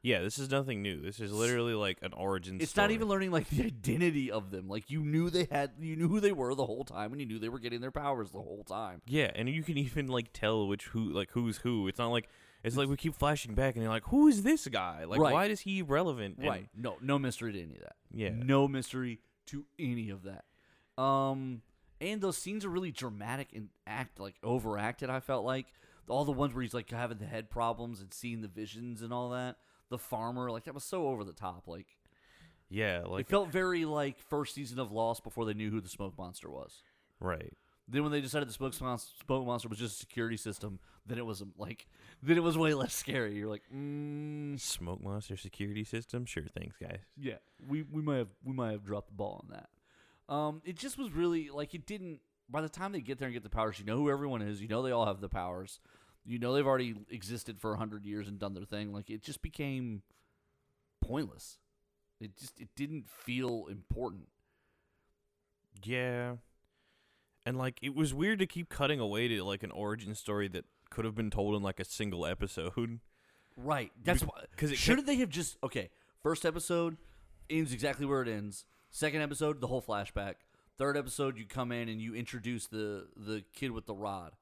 [0.02, 1.02] Yeah, this is nothing new.
[1.02, 2.84] This is literally like an origin It's story.
[2.88, 4.66] not even learning like the identity of them.
[4.66, 7.26] Like you knew they had, you knew who they were the whole time, and you
[7.26, 9.02] knew they were getting their powers the whole time.
[9.06, 11.86] Yeah, and you can even like tell which who like who's who.
[11.86, 12.30] It's not like
[12.62, 15.04] it's like we keep flashing back and you're like, who is this guy?
[15.04, 15.32] Like, Right.
[15.32, 16.36] why is he relevant?
[16.38, 16.68] And- right?
[16.76, 17.96] No, no mystery to any of that.
[18.12, 18.30] Yeah.
[18.34, 20.44] no mystery to any of that.
[21.02, 21.62] Um,
[22.00, 25.10] and those scenes are really dramatic and act like overacted.
[25.10, 25.66] I felt like
[26.08, 29.12] all the ones where he's like having the head problems and seeing the visions and
[29.12, 29.56] all that.
[29.90, 31.66] The farmer, like that was so over the top.
[31.68, 31.86] Like
[32.68, 35.88] Yeah, like it felt very like first season of Lost before they knew who the
[35.88, 36.82] smoke monster was.
[37.20, 37.52] right.
[37.90, 41.18] Then when they decided the smoke monster, smoke monster was just a security system, then
[41.18, 41.86] it was like
[42.22, 43.34] then it was way less scary.
[43.36, 46.24] You're like, mm, Smoke monster security system.
[46.24, 47.00] Sure, thanks, guys.
[47.16, 49.68] yeah, we we might have we might have dropped the ball on that.
[50.32, 52.20] Um, it just was really like it didn't.
[52.48, 54.60] By the time they get there and get the powers, you know who everyone is.
[54.62, 55.80] You know they all have the powers.
[56.24, 58.92] You know they've already existed for a hundred years and done their thing.
[58.92, 60.02] Like it just became
[61.00, 61.58] pointless.
[62.20, 64.28] It just it didn't feel important.
[65.82, 66.34] Yeah.
[67.46, 70.64] And like it was weird to keep cutting away to like an origin story that
[70.90, 73.00] could have been told in like a single episode.
[73.56, 73.92] Right.
[74.02, 74.44] That's why.
[74.56, 75.90] 'cause it shouldn't they have just okay?
[76.22, 76.96] First episode
[77.48, 78.64] ends exactly where it ends.
[78.90, 80.34] Second episode, the whole flashback.
[80.78, 84.32] Third episode, you come in and you introduce the the kid with the rod,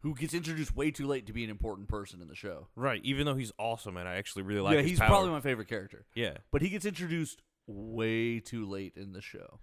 [0.00, 2.68] who gets introduced way too late to be an important person in the show.
[2.76, 5.08] Right, even though he's awesome and I actually really like yeah, he's power.
[5.08, 6.38] probably my favorite character, Yeah.
[6.50, 9.60] but he gets introduced way too late in the show.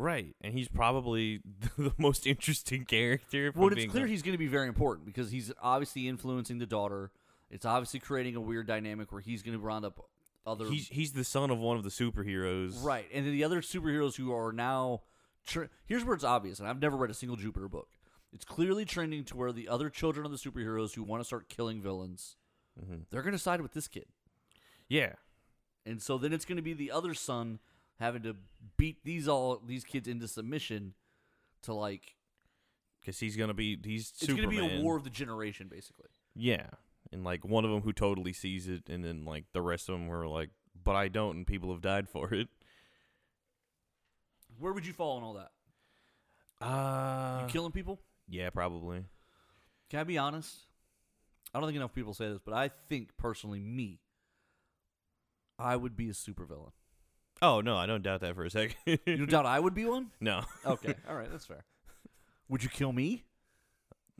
[0.00, 0.34] Right.
[0.40, 1.40] And he's probably
[1.78, 3.52] the most interesting character.
[3.54, 6.66] Well, it's clear hon- he's going to be very important because he's obviously influencing the
[6.66, 7.10] daughter.
[7.50, 10.04] It's obviously creating a weird dynamic where he's going to round up
[10.46, 12.82] other he's he's the son of one of the superheroes.
[12.82, 15.02] Right, and then the other superheroes who are now.
[15.46, 17.88] Tr- Here's where it's obvious, and I've never read a single Jupiter book.
[18.32, 21.48] It's clearly trending to where the other children of the superheroes who want to start
[21.48, 22.36] killing villains,
[22.80, 23.02] Mhm.
[23.10, 24.06] they're going to side with this kid,
[24.88, 25.14] Yeah.
[25.84, 27.58] and so then it's going to be the other son
[28.00, 28.34] having to
[28.76, 30.94] beat these all these kids into submission
[31.62, 32.16] to like
[33.00, 36.08] Because he's gonna be he's it's going to be a war of the generation, basically.
[36.34, 36.66] Yeah,
[37.12, 39.94] and like one of them who totally sees it, and then like the rest of
[39.94, 40.50] them were like,
[40.82, 42.48] "But I don't," and people have died for it.
[44.58, 45.52] Where would you fall on all that?
[46.64, 48.00] Uh You killing people?
[48.28, 49.04] yeah, probably.
[49.88, 50.66] Can I be honest?
[51.52, 54.00] I don't think enough people say this, but I think personally, me,
[55.58, 56.70] I would be a supervillain.
[57.42, 58.76] Oh no, I don't doubt that for a second.
[58.86, 60.10] You don't doubt I would be one?
[60.20, 61.64] no, Okay, all right, that's fair.
[62.48, 63.24] Would you kill me?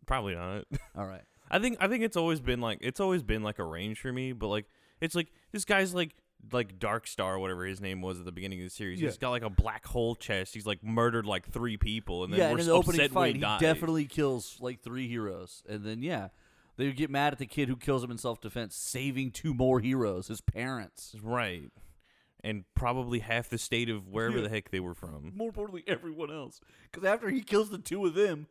[0.07, 0.65] probably not.
[0.97, 1.23] All right.
[1.51, 4.13] I think I think it's always been like it's always been like a range for
[4.13, 4.67] me, but like
[5.01, 6.15] it's like this guy's like
[6.53, 9.01] like Dark Star, whatever his name was at the beginning of the series.
[9.01, 9.09] Yeah.
[9.09, 10.55] He's got like a black hole chest.
[10.55, 13.01] He's like murdered like three people, and then yeah, we're and in s- the opening
[13.01, 13.61] upset when fight, he he died.
[13.61, 16.29] definitely kills like three heroes, and then yeah,
[16.77, 20.29] they get mad at the kid who kills him in self-defense, saving two more heroes,
[20.29, 21.15] his parents.
[21.23, 21.71] right,
[22.43, 24.43] and probably half the state of wherever Yeah.
[24.45, 25.33] the heck they were from.
[25.37, 28.47] More importantly, everyone else, because after he kills the two of them,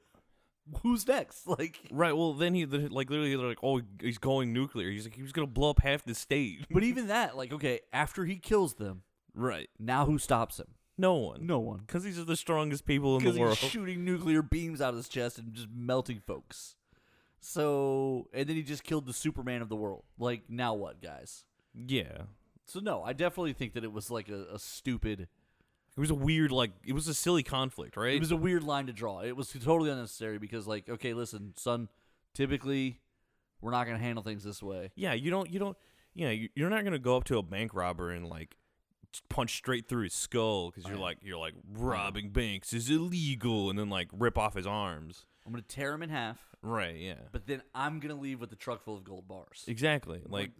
[0.84, 1.47] who's next?
[1.47, 2.15] Like, Right.
[2.15, 4.89] Well, then he like literally they're like, oh, he's going nuclear.
[4.91, 6.65] He's like he was gonna blow up half the state.
[6.69, 9.69] but even that, like, okay, after he kills them, right.
[9.80, 10.67] now who stops him?
[10.97, 11.47] No one.
[11.47, 11.80] No one.
[11.88, 13.58] Because these are the strongest people in the world.
[13.58, 16.75] he's shooting nuclear beams out of his chest and just melting folks.
[17.39, 20.04] So, and then he just killed the Superman of the world.
[20.17, 21.45] Like, now what, guys?
[21.73, 22.23] yeah.
[22.69, 25.21] So no, I definitely think that it was like a, a stupid.
[25.21, 28.13] It was a weird, like, it was a silly conflict, right?
[28.13, 29.19] It was a weird line to draw.
[29.21, 31.89] It was totally unnecessary because, like, okay, listen, son.
[32.34, 32.99] Typically,
[33.60, 34.91] we're not gonna handle things this way.
[34.95, 35.75] yeah, you don't, you don't,
[36.13, 38.55] yeah, you- you're not gonna go up to a bank robber and like
[39.27, 41.86] punch straight through his skull because you're like, you're like uh-huh.
[41.86, 45.25] robbing banks is illegal, and then like rip off his arms.
[45.45, 46.97] I'm gonna tear him in half, Right.
[46.97, 47.15] Yeah.
[47.32, 49.65] but then I'm gonna leave with a truck full of gold bars.
[49.67, 50.21] Exactly.
[50.25, 50.51] Like,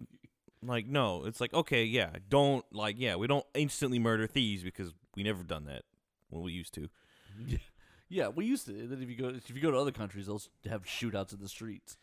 [0.64, 4.94] like no, it's like okay, yeah, don't like, yeah, we don't instantly murder thieves because
[5.16, 5.84] we never done that
[6.30, 6.90] when we used to.
[8.10, 8.74] yeah, we used to.
[8.74, 11.50] Then if you go if you go to other countries, they'll have shootouts in the
[11.50, 11.98] streets.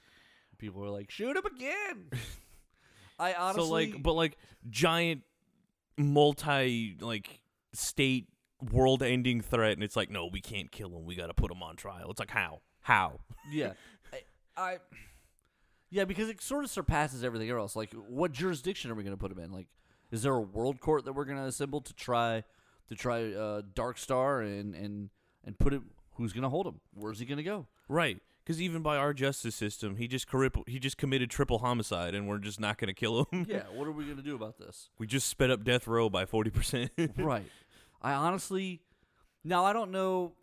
[0.58, 2.10] People are like, shoot him again.
[3.18, 4.38] I honestly, so like, but like
[4.68, 5.22] giant,
[5.98, 7.40] multi like
[7.72, 8.28] state
[8.72, 11.04] world-ending threat, and it's like, no, we can't kill him.
[11.04, 12.10] We got to put him on trial.
[12.10, 13.20] It's like how, how?
[13.50, 13.72] Yeah.
[14.12, 14.20] I,
[14.56, 14.78] I
[15.90, 17.76] Yeah, because it sort of surpasses everything else.
[17.76, 19.52] Like what jurisdiction are we going to put him in?
[19.52, 19.66] Like
[20.10, 22.44] is there a world court that we're going to assemble to try
[22.88, 25.10] to try uh Dark Star and and
[25.44, 26.80] and put him who's going to hold him?
[26.94, 27.66] Where's he going to go?
[27.88, 28.20] Right.
[28.44, 30.28] Because even by our justice system, he just
[30.68, 33.44] he just committed triple homicide, and we're just not going to kill him.
[33.48, 34.88] Yeah, what are we going to do about this?
[34.98, 36.92] We just sped up death row by forty percent.
[37.16, 37.50] right.
[38.00, 38.82] I honestly
[39.42, 40.34] Now, I don't know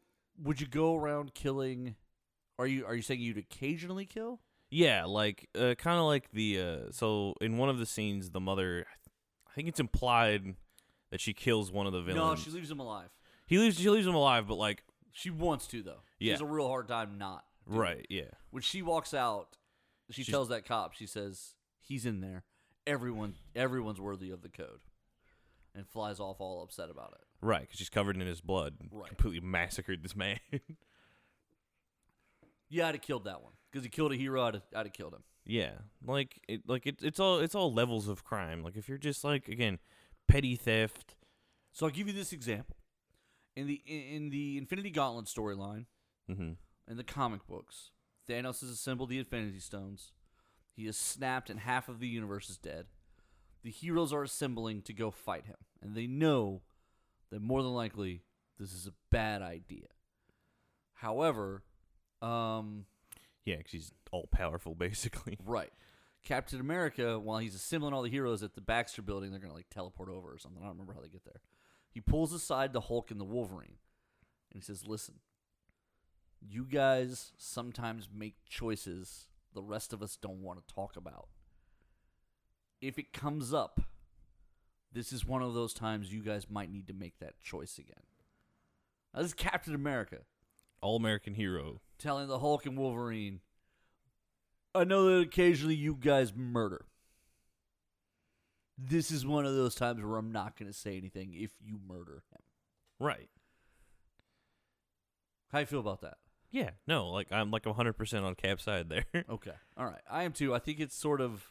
[0.41, 1.95] would you go around killing
[2.60, 4.41] Are you are you saying you'd occasionally kill?
[4.76, 8.40] Yeah, like uh, kind of like the uh, so in one of the scenes, the
[8.40, 8.86] mother,
[9.48, 10.56] I think it's implied
[11.12, 12.40] that she kills one of the villains.
[12.40, 13.10] No, she leaves him alive.
[13.46, 16.02] he leaves she leaves him alive, but like She wants to though.
[16.20, 16.32] She Yeah.
[16.34, 17.46] has a real hard time not.
[17.68, 17.72] it.
[17.78, 19.58] right, yeah, When she walks out,
[20.10, 22.44] she She's- tells that cop, she says, "He's in there.
[22.88, 24.82] Everyone, everyone's worthy of the code,"
[25.76, 27.28] and flies off all upset about it.
[27.46, 29.08] right, because she's covered in his blood, Right.
[29.08, 30.40] completely massacred this man.
[32.70, 34.44] Yeah, I'd have killed that one because he killed a hero.
[34.44, 35.24] I'd have, I'd have killed him.
[35.46, 35.72] Yeah,
[36.06, 38.64] like it, like it, it's all it's all levels of crime.
[38.64, 39.80] Like if you're just like again,
[40.28, 41.16] petty theft.
[41.74, 42.78] So I'll give you this example.
[43.56, 45.86] In the in the Infinity Gauntlet storyline,
[46.32, 46.52] Mm-hmm.
[46.90, 47.92] in the comic books,
[48.30, 50.14] Thanos has assembled the Infinity Stones.
[50.76, 52.86] He is snapped, and half of the universe is dead.
[53.64, 56.62] The heroes are assembling to go fight him, and they know
[57.32, 58.22] that more than likely
[58.60, 59.88] this is a bad idea.
[60.94, 61.64] However,
[62.22, 62.86] um,
[63.45, 65.38] Yeah, 'cause he's all powerful basically.
[65.43, 65.71] right,
[66.23, 69.69] Captain America, while he's assembling all the heroes at the Baxter Building, they're gonna like
[69.69, 70.62] teleport over or something.
[70.62, 71.41] I don't remember how they get there.
[71.89, 73.77] He pulls aside the Hulk and the Wolverine,
[74.51, 75.19] and he says, "Listen,
[76.39, 81.27] you guys sometimes make choices the rest of us don't want to talk about.
[82.82, 83.82] If it comes up,
[84.91, 88.03] this is one of those times you guys might need to make that choice again."
[89.13, 90.25] Now, this is Captain America
[90.84, 91.82] All American hero.
[91.98, 93.39] telling the Hulk and Wolverine,
[94.76, 96.86] I know that occasionally you guys murder.
[98.78, 101.80] This is one of those times where I'm not going to say anything if you
[101.88, 102.41] murder him.
[103.00, 103.30] Right.
[105.52, 106.17] How you feel about that?
[106.52, 106.72] Yeah.
[106.88, 109.06] No, like I'm like 100% on Cap's side there.
[109.30, 109.52] Okay.
[109.78, 110.02] All right.
[110.10, 110.54] I am too.
[110.54, 111.46] I think it's sort of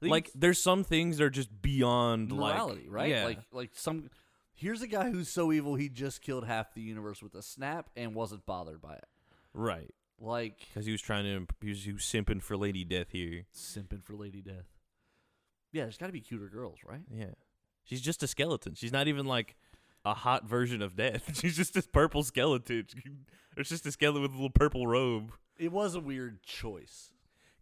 [0.00, 3.10] like there's some things that are just beyond morality, like, right?
[3.10, 3.24] Yeah.
[3.24, 4.10] Like like some
[4.58, 7.88] here's a guy who's so evil he just killed half the universe with a snap
[7.96, 9.06] and wasn't bothered by it.
[9.54, 9.94] right.
[10.20, 13.44] Like Because he was trying to he was, he was simping for Lady Death here.
[13.54, 14.66] simping for Lady Death.
[15.70, 17.02] Yeah, there's got to be cuter girls, right?
[17.08, 17.34] Yeah.
[17.84, 18.74] She's just a skeleton.
[18.74, 19.54] She's not even like
[20.04, 21.38] a hot version of Death.
[21.40, 22.86] She's just this purple skeleton.
[23.56, 25.32] It's just a skeleton with a little purple robe.
[25.56, 27.12] It was a weird choice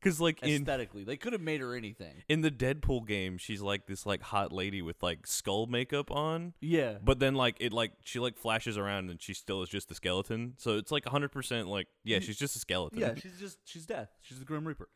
[0.06, 1.02] Because like in aesthetically.
[1.02, 2.22] They could have made her anything.
[2.28, 6.54] in the Deadpool game, she's like this like hot lady with like skull makeup on.
[6.60, 6.98] Yeah.
[7.02, 9.96] But then like it like she like flashes around and she still is just a
[9.96, 10.54] skeleton.
[10.58, 13.00] So it's like 100% like yeah, she's just a skeleton.
[13.00, 14.10] Yeah, she's just she's death.
[14.22, 14.88] She's the Grim Reaper.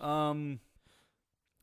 [0.00, 0.60] Um,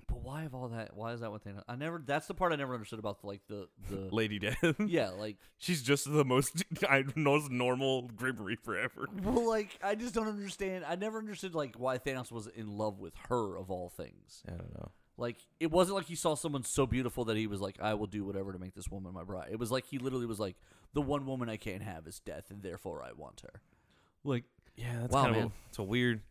[0.08, 0.96] but why of all that?
[0.96, 1.60] Why is that one thing?
[1.68, 2.02] I never.
[2.06, 4.08] That's the part I never understood about the, like the the.
[4.16, 4.58] Lady Death.
[4.86, 9.08] yeah, like she's just the most I most normal Grim Reaper ever.
[9.24, 10.86] well, like I just don't understand.
[10.88, 14.44] I never understood like why Thanos was in love with her of all things.
[14.48, 14.92] I don't know.
[15.18, 18.08] Like it wasn't like he saw someone so beautiful that he was like, I will
[18.08, 19.48] do whatever to make this woman my bride.
[19.52, 20.58] It was like he literally was like,
[20.94, 23.62] the one woman I can't have is death, and therefore I want her.
[24.26, 24.44] Like
[24.76, 25.48] Yeah, that's Wow, kind of man.
[25.48, 26.22] a, it's a weird.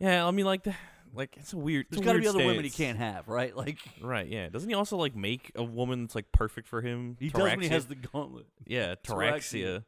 [0.00, 0.74] Yeah, I mean like the
[1.14, 1.86] like it's a weird.
[1.90, 3.54] There's got to be other women he can't have, right?
[3.60, 4.26] Like Right.
[4.26, 4.48] Yeah.
[4.48, 7.16] Doesn't he also like make a woman that's like perfect for him?
[7.18, 8.46] he does when he has the gauntlet.
[8.66, 9.04] Yeah, Terraxia.
[9.36, 9.84] Terraxia.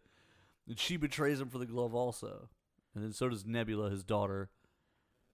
[0.69, 2.49] And she betrays him for the glove also.
[2.95, 4.51] And then so does Nebula, his daughter.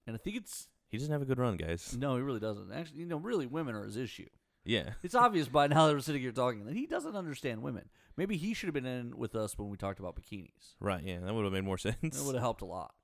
[0.06, 1.96] And I think it's He doesn't have a good run, guys.
[1.98, 2.72] no, he really doesn't.
[2.72, 4.28] Actually, you know, really women are his issue.
[4.64, 4.90] Yeah.
[5.02, 7.88] It's obvious by now that we're sitting here talking that he doesn't understand women.
[8.16, 10.74] Maybe he should have been in with us when we talked about bikinis.
[10.80, 11.02] Right.
[11.04, 11.20] Yeah.
[11.20, 11.96] That would have made more sense.
[12.02, 12.94] That would have helped a lot.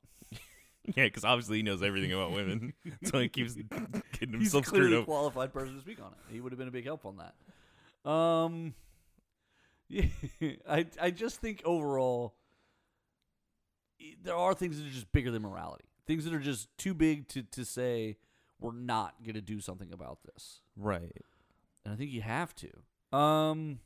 [0.97, 2.73] yeah, because obviously he knows everything about women,
[3.05, 3.55] so he keeps
[4.12, 5.07] getting He's himself clearly screwed a up.
[5.07, 6.18] qualified person to speak on it.
[6.33, 8.11] He would have been a big help on that.
[8.11, 8.75] Um,
[9.88, 10.07] yeah,
[10.68, 12.35] I I just think overall
[14.23, 15.85] there are things that are just bigger than morality.
[16.07, 18.18] Things that are just too big to to say
[18.61, 20.61] we're not going to do something about this.
[20.77, 21.23] Right.
[21.85, 23.16] And I think you have to.
[23.16, 23.79] Um,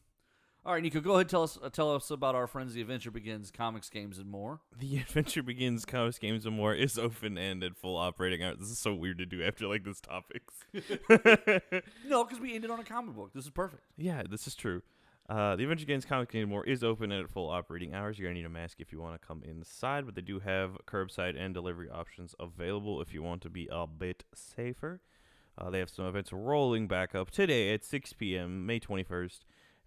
[0.66, 2.74] all right, Nico, go ahead tell us uh, tell us about our friends.
[2.74, 3.50] The adventure begins.
[3.50, 4.60] Comics, games, and more.
[4.78, 8.58] The Adventure Begins comics, games, and more is open and at full operating hours.
[8.58, 10.54] This is so weird to do after like this topics.
[12.06, 13.32] No, because we ended on a comic book.
[13.34, 13.82] This is perfect.
[13.96, 14.82] yeah, this is true.
[15.28, 18.18] Uh, the Adventure Games Comics Game and More is open and at full operating hours.
[18.18, 20.78] You're gonna need a mask if you want to come inside, but they do have
[20.86, 25.00] curbside and delivery options available if you want to be a bit safer.
[25.58, 28.64] Uh, they have some events rolling back up today at 6 p.m.
[28.64, 29.40] May 21st.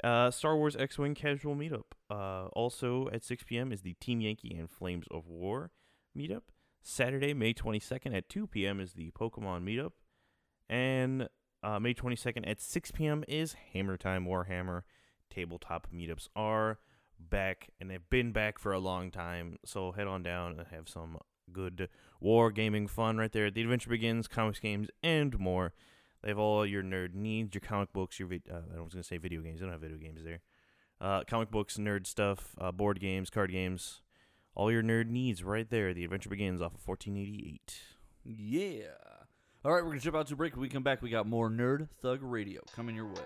[0.04, 1.84] Uh, Star Wars X-wing casual meetup.
[2.10, 3.72] Uh, also at 6 p.m.
[3.72, 5.72] is the Team Yankee and Flames of War
[6.18, 6.44] meetup.
[6.82, 8.80] Saturday, May 22nd at 2 p.m.
[8.80, 9.92] is the Pokemon meetup,
[10.68, 11.30] and
[11.64, 13.24] uh, May 22nd at 6 p.m.
[13.28, 14.82] is Hammer Time Warhammer.
[15.30, 16.80] Tabletop meetups are
[17.20, 19.58] back, and they've been back for a long time.
[19.64, 21.20] So head on down and have some
[21.54, 23.52] good war gaming fun right there.
[23.52, 25.74] The adventure begins, comics, games, and more.
[26.24, 29.18] They have all your nerd needs, your comic books, your uh, I was gonna say
[29.18, 29.60] video games.
[29.60, 30.42] They don't have video games there.
[31.00, 34.02] Uh, comic books, nerd stuff, uh, board games, card games,
[34.54, 35.94] all your nerd needs right there.
[35.94, 37.74] The adventure begins off of 1488.
[38.24, 38.84] Yeah.
[39.66, 40.54] All right, we're gonna jump out to break.
[40.54, 43.22] When we come back, we got more Nerd Thug Radio coming your way.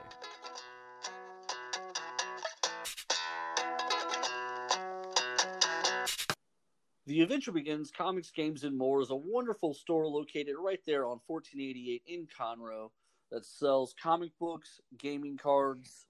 [7.08, 11.20] The Adventure Begins Comics, Games, and More is a wonderful store located right there on
[11.28, 12.90] 1488 in Conroe
[13.32, 16.08] that sells comic books, gaming cards,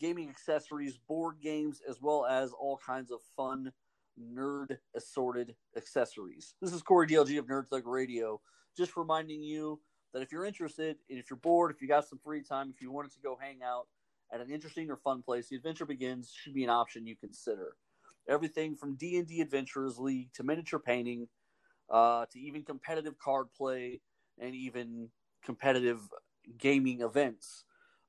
[0.00, 3.70] gaming accessories, board games, as well as all kinds of fun
[4.18, 6.54] nerd assorted accessories.
[6.62, 8.40] This is Corey DLG of Nerd Thug Radio,
[8.74, 9.78] just reminding you
[10.14, 12.90] that if you're interested, if you're bored, if you got some free time, if you
[12.90, 13.86] wanted to go hang out
[14.32, 17.76] at an interesting or fun place, the Adventure Begins should be an option you consider.
[18.28, 21.28] Everything from D and D Adventurers League to miniature painting,
[21.90, 24.00] uh, to even competitive card play
[24.38, 25.08] and even
[25.42, 26.00] competitive
[26.58, 27.64] gaming events.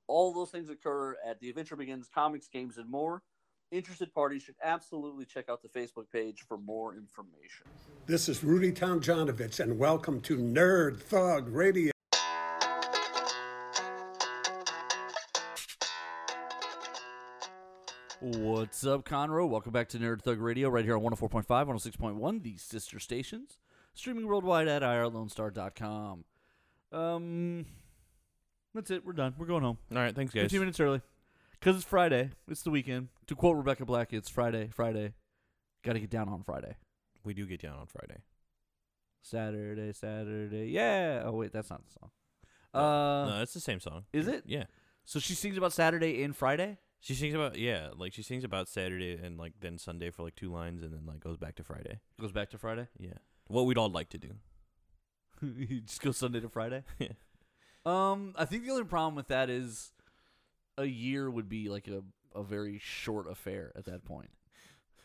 [0.07, 3.21] All those things occur at the Adventure Begins comics, games, and more.
[3.71, 7.67] Interested parties should absolutely check out the Facebook page for more information.
[8.07, 11.91] This is Rudy Tomjanovich, and welcome to Nerd Thug Radio.
[18.37, 19.49] What's up, Conroe?
[19.49, 23.57] Welcome back to Nerd Thug Radio right here on 104.5, 106.1, the sister stations.
[23.95, 26.25] Streaming worldwide at irlonestar.com.
[26.91, 27.65] Um,
[28.75, 29.03] that's it.
[29.03, 29.33] We're done.
[29.35, 29.79] We're going home.
[29.91, 30.43] All right, thanks, guys.
[30.43, 31.01] 15 minutes early.
[31.59, 32.29] Because it's Friday.
[32.47, 33.07] It's the weekend.
[33.25, 35.13] To quote Rebecca Black, it's Friday, Friday.
[35.83, 36.75] Got to get down on Friday.
[37.23, 38.21] We do get down on Friday.
[39.23, 40.67] Saturday, Saturday.
[40.67, 41.23] Yeah.
[41.25, 42.11] Oh, wait, that's not the song.
[42.75, 44.03] Uh, no, it's the same song.
[44.13, 44.43] Is it?
[44.45, 44.65] Yeah.
[45.03, 46.77] So she sings about Saturday and Friday?
[47.01, 50.35] She sings about yeah, like she sings about Saturday and like then Sunday for like
[50.35, 51.99] two lines and then like goes back to Friday.
[52.19, 52.87] Goes back to Friday?
[52.97, 53.13] Yeah.
[53.47, 54.31] What we'd all like to do.
[55.41, 56.83] you just go Sunday to Friday?
[56.99, 57.09] Yeah.
[57.85, 59.91] Um, I think the only problem with that is
[60.77, 62.01] a year would be like a,
[62.37, 64.29] a very short affair at that point.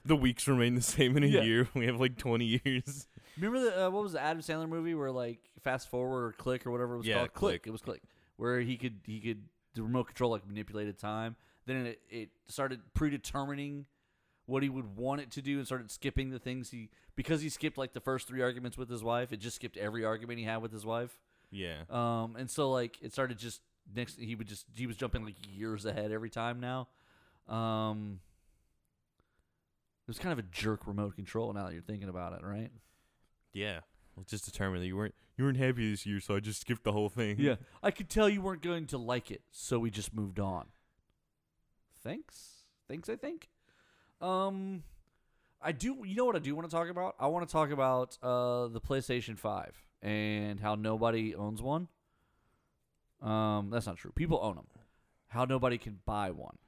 [0.05, 1.43] The weeks remain the same in a Yeah.
[1.43, 1.69] year.
[1.75, 3.07] We have like 20 years.
[3.37, 6.67] Remember the uh, what was the Adam Sandler movie where like fast forward or click
[6.67, 7.35] or whatever it was Yeah, called?
[7.35, 7.63] Click.
[7.67, 8.03] It was click.
[8.37, 9.45] Where he could he could
[9.75, 11.37] the remote control like manipulated time.
[11.67, 13.87] Then it it started predetermining
[14.47, 17.49] what he would want it to do and started skipping the things he because he
[17.49, 19.33] skipped like the first three arguments with his wife.
[19.33, 21.19] It just skipped every argument he had with his wife.
[21.51, 21.83] Yeah.
[21.89, 23.61] Um, and so like it started just
[23.95, 24.19] next.
[24.19, 26.89] He would just he was jumping like years ahead every time now.
[27.49, 28.21] Um,
[30.07, 31.53] it was kind of a jerk remote control.
[31.53, 32.71] Now that you're thinking about it, right?
[33.53, 33.81] Yeah.
[34.17, 36.85] Well, just determined that you weren't you weren't happy this year, so I just skipped
[36.85, 37.37] the whole thing.
[37.39, 40.67] Yeah, I could tell you weren't going to like it, so we just moved on.
[42.03, 43.09] Thanks, thanks.
[43.09, 43.49] I think.
[44.21, 44.85] Um,
[45.61, 46.03] I do.
[46.05, 47.17] You know what I do want to talk about?
[47.19, 51.89] I want to talk about uh the PlayStation Five and how nobody owns one.
[53.21, 54.13] Um, that's not true.
[54.15, 54.67] People own them.
[55.29, 56.59] How nobody can buy one.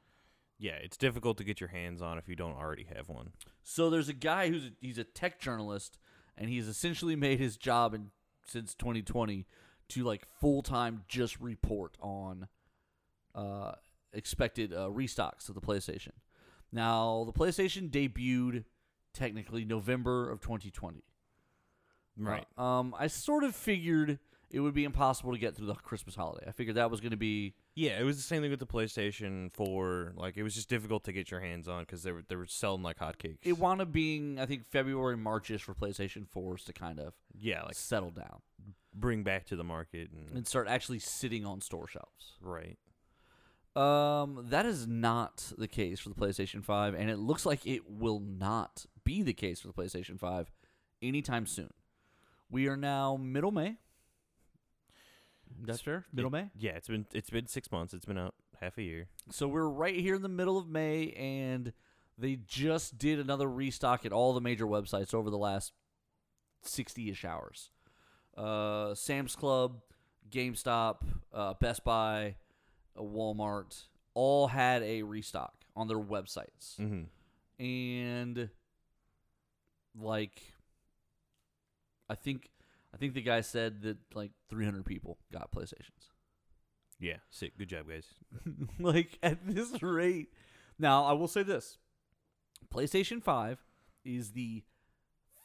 [0.58, 3.32] Yeah, it's difficult to get your hands on if you don't already have one.
[3.62, 5.98] So there's a guy who's a, he's a tech journalist,
[6.36, 8.10] and he's essentially made his job in
[8.46, 9.46] since 2020
[9.88, 12.48] to like full time just report on
[13.34, 13.72] uh,
[14.12, 16.12] expected uh, restocks of the PlayStation.
[16.72, 18.64] Now the PlayStation debuted
[19.12, 21.02] technically November of 2020.
[22.18, 22.46] Right.
[22.56, 24.18] Uh, um, I sort of figured
[24.50, 26.46] it would be impossible to get through the Christmas holiday.
[26.46, 28.66] I figured that was going to be Yeah, it was the same thing with the
[28.66, 30.14] PlayStation 4.
[30.16, 32.46] Like, it was just difficult to get your hands on because they were they were
[32.46, 33.36] selling like hotcakes.
[33.42, 37.62] it wound up being I think February Marchish for PlayStation 4s to kind of yeah,
[37.62, 38.40] like settle down.
[38.94, 42.32] bring back to the market and, and start actually sitting on store shelves.
[42.40, 42.78] right.
[43.76, 47.82] Um, that is not the case for the PlayStation 5, and it looks like it
[47.90, 50.50] will not be the case for the PlayStation 5
[51.02, 51.74] anytime soon.
[52.50, 53.76] We are now middle May.
[55.64, 56.04] That's fair.
[56.12, 56.50] Middle May.
[56.56, 57.94] Yeah, it's been it's been six months.
[57.94, 59.08] It's been out half a year.
[59.30, 61.72] So we're right here in the middle of May, and
[62.18, 65.72] they just did another restock at all the major websites over the last
[66.62, 67.70] 60 ish hours.
[68.36, 69.80] Uh, Sam's Club,
[70.30, 70.96] GameStop,
[71.32, 72.36] uh, Best Buy,
[72.96, 76.76] uh, Walmart all had a restock on their websites.
[76.80, 77.64] Mm-hmm.
[77.64, 78.48] And,
[79.98, 80.42] like,
[82.08, 82.50] I think.
[82.96, 86.12] I think the guy said that like 300 people got PlayStations.
[86.98, 87.58] Yeah, sick.
[87.58, 88.06] Good job, guys.
[88.80, 90.28] like at this rate.
[90.78, 91.76] Now, I will say this.
[92.72, 93.62] PlayStation 5
[94.06, 94.62] is the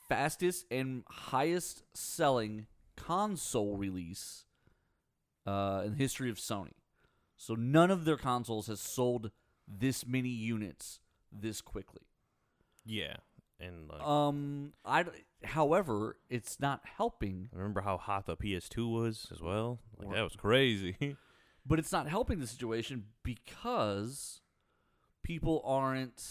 [0.08, 4.46] fastest and highest selling console release
[5.46, 6.72] uh, in the history of Sony.
[7.36, 9.32] So none of their consoles has sold
[9.68, 11.02] this many units
[11.34, 12.04] this quickly.
[12.86, 13.16] Yeah,
[13.60, 15.04] and like, Um, I
[15.44, 19.80] however, it's not helping remember how hot the PS2 was as well.
[19.98, 21.18] Like Or- that was crazy.
[21.66, 24.42] but it's not helping the situation because
[25.24, 26.24] people aren't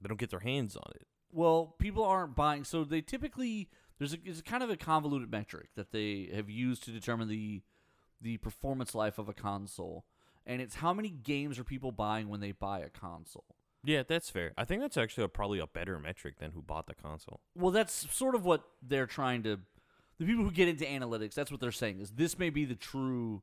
[0.00, 1.06] they don't get their hands on it.
[1.32, 5.68] well people aren't buying so they typically there's a, it's kind of a convoluted metric
[5.74, 7.62] that they have used to determine the
[8.20, 10.04] the performance life of a console
[10.46, 14.30] and it's how many games are people buying when they buy a console Yeah, that's
[14.30, 14.52] fair.
[14.56, 17.40] I think that's actually a, probably a better metric than who bought the console.
[17.54, 19.60] well that's sort of what they're trying to
[20.18, 22.74] the people who get into analytics that's what they're saying is this may be the
[22.76, 23.42] true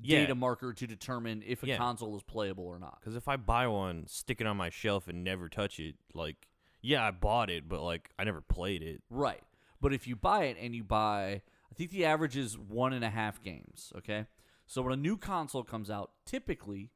[0.00, 0.20] Yeah.
[0.20, 1.76] data marker to determine if a Yeah.
[1.78, 5.08] console is playable or not Because if I buy one, stick it on my shelf,
[5.08, 6.48] and never touch it, like
[6.82, 9.02] Yeah, I bought it, but like I never played it.
[9.10, 9.42] Right.
[9.80, 13.04] But if you buy it and you buy, I think the average is one and
[13.04, 13.92] a half games.
[13.96, 14.26] Okay.
[14.66, 16.90] So when a new console comes out, typically,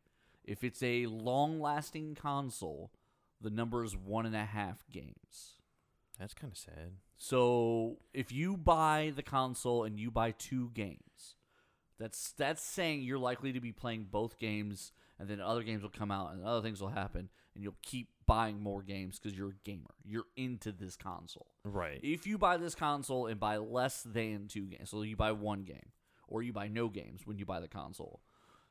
[0.44, 2.90] if it's a long lasting console,
[3.40, 5.58] the number is one and a half games.
[6.18, 6.92] That's kind of sad.
[7.16, 11.36] So if you buy the console and you buy two games,
[11.98, 15.90] that's that's saying you're likely to be playing both games, and then other games will
[15.90, 19.50] come out and other things will happen, and you'll keep buying more games because you're
[19.50, 19.94] a gamer.
[20.04, 21.48] You're into this console.
[21.64, 22.00] Right.
[22.02, 25.64] If you buy this console and buy less than two games, so you buy one
[25.64, 25.90] game
[26.28, 28.20] or you buy no games when you buy the console,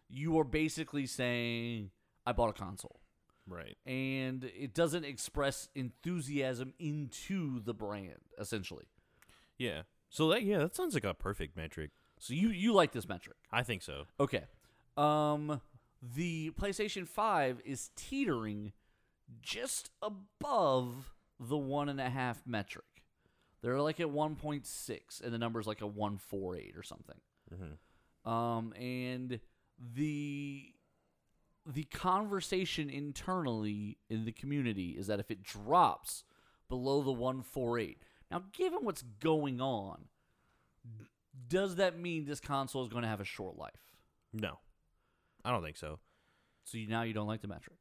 [0.09, 1.91] you are basically saying,
[2.25, 2.99] I bought a console.
[3.47, 3.77] Right.
[3.85, 8.85] And it doesn't express enthusiasm into the brand, essentially.
[9.57, 9.83] Yeah.
[10.09, 11.91] So that yeah, that sounds like a perfect metric.
[12.19, 13.37] So you, you like this metric.
[13.51, 14.05] I think so.
[14.19, 14.43] Okay.
[14.97, 15.61] Um
[16.01, 18.71] the PlayStation 5 is teetering
[19.41, 22.85] just above the one and a half metric.
[23.61, 27.17] They're like at 1.6, and the number's like a 148 or something.
[27.53, 28.29] Mm-hmm.
[28.29, 29.39] Um, and
[29.79, 30.73] the
[31.65, 36.23] the conversation internally in the community is that if it drops
[36.67, 38.01] below the 148,
[38.31, 40.05] now given what's going on,
[41.47, 43.95] does that mean this console is going to have a short life?
[44.33, 44.59] No,
[45.43, 45.99] I don't think so.
[46.63, 47.77] So you, now you don't like the metric.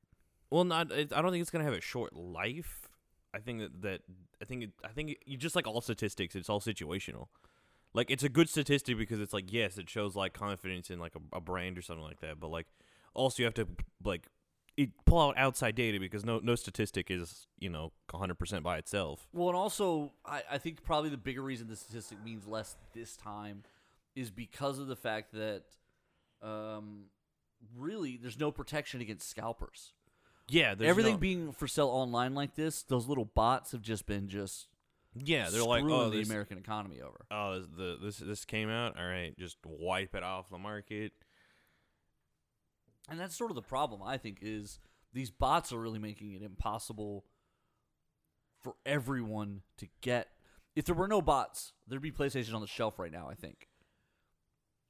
[0.51, 0.91] Well, not.
[0.91, 2.89] It, I don't think it's gonna have a short life.
[3.35, 4.01] I think that that
[4.41, 6.35] I think it, I think it, you just like all statistics.
[6.35, 7.27] It's all situational.
[7.95, 11.15] Like it's a good statistic because it's like yes, it shows like confidence in like
[11.15, 12.39] a, a brand or something like that.
[12.39, 12.67] But like
[13.15, 13.67] also you have to
[14.05, 14.27] like
[14.77, 18.79] it, pull out outside data because no no statistic is you know 100 percent by
[18.79, 19.27] itself.
[19.33, 23.17] Well, and also, I, I think probably the bigger reason the statistic means less this
[23.17, 23.65] time
[24.15, 25.63] is because of the fact that
[26.43, 27.07] um,
[27.77, 29.93] really there's no protection against scalpers.
[30.49, 34.07] Yeah, there's Everything no- being for sale online like this, those little bots have just
[34.07, 34.69] been just
[35.25, 37.25] yeah they're like oh the this, American economy over.
[37.31, 41.13] oh this- the this this came out all right just wipe it off the market.
[43.11, 44.81] And that's sort of the problem, I think, is
[45.15, 47.25] these bots are really making it impossible
[48.63, 50.29] for everyone to get.
[50.77, 53.69] If there were no bots, there'd be PlayStation on the shelf right now, I think.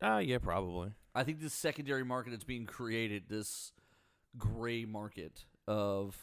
[0.02, 0.90] Ah yeah probably.
[1.14, 3.72] I think this secondary market that's being created, this
[4.36, 6.16] gray market of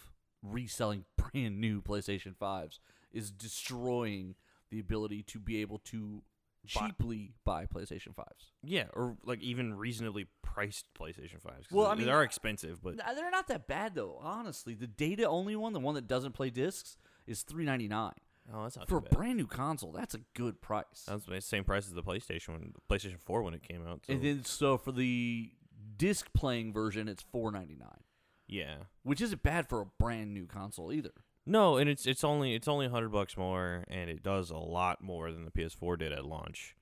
[0.44, 2.80] reselling brand new PlayStation 5s,
[3.16, 4.36] is destroying
[4.72, 6.22] the ability to be able to
[6.68, 8.52] cheaply buy PlayStation 5s.
[8.64, 11.72] Yeah, or like even reasonably priced PlayStation 5s.
[11.72, 14.74] Well, I mean, they are expensive, but They're not that bad though, honestly.
[14.74, 18.12] The data only one, the one that doesn't play discs, is 399
[18.54, 19.12] oh, that's not for a bad.
[19.12, 19.92] brand new console.
[19.92, 21.06] That's a good price.
[21.08, 24.02] That's the same price as the PlayStation when PlayStation 4 when it came out.
[24.06, 25.52] So and then so for the
[25.98, 27.90] disc playing version, it's 499,
[28.48, 28.76] yeah.
[29.04, 31.14] which isn't bad for a brand new console either.
[31.46, 35.02] No, and it's it's only it's only 100 bucks more and it does a lot
[35.02, 36.76] more than the PS4 did at launch.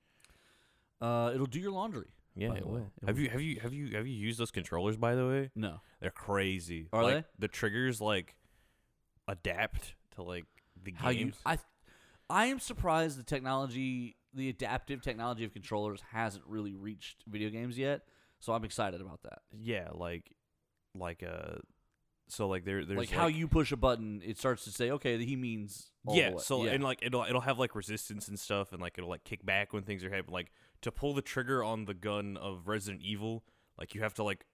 [1.00, 2.08] Uh, it'll do your laundry.
[2.34, 2.90] Yeah, it will.
[3.06, 5.50] Have you have you have you have you used those controllers by the way?
[5.54, 5.80] No.
[6.00, 6.88] They're crazy.
[6.92, 7.24] Are like, they?
[7.40, 8.34] The triggers like
[9.28, 10.44] adapt to like
[10.82, 11.00] the games.
[11.02, 11.32] How you?
[11.46, 11.58] I,
[12.28, 17.78] I am surprised the technology, the adaptive technology of controllers, hasn't really reached video games
[17.78, 18.02] yet.
[18.40, 19.40] So I'm excited about that.
[19.52, 20.34] yeah, like
[20.96, 21.56] like uh
[22.34, 25.22] so like there there's like, how you push a button, it starts to say, okay,
[25.24, 25.90] he means.
[26.06, 26.38] all the yeah way.
[26.38, 26.72] so yeah.
[26.72, 29.72] and like it'll it'll have like resistance and stuff and like it'll like kick back
[29.72, 33.44] when things are happening like to pull the trigger on the gun of resident evil
[33.78, 34.44] like you have to like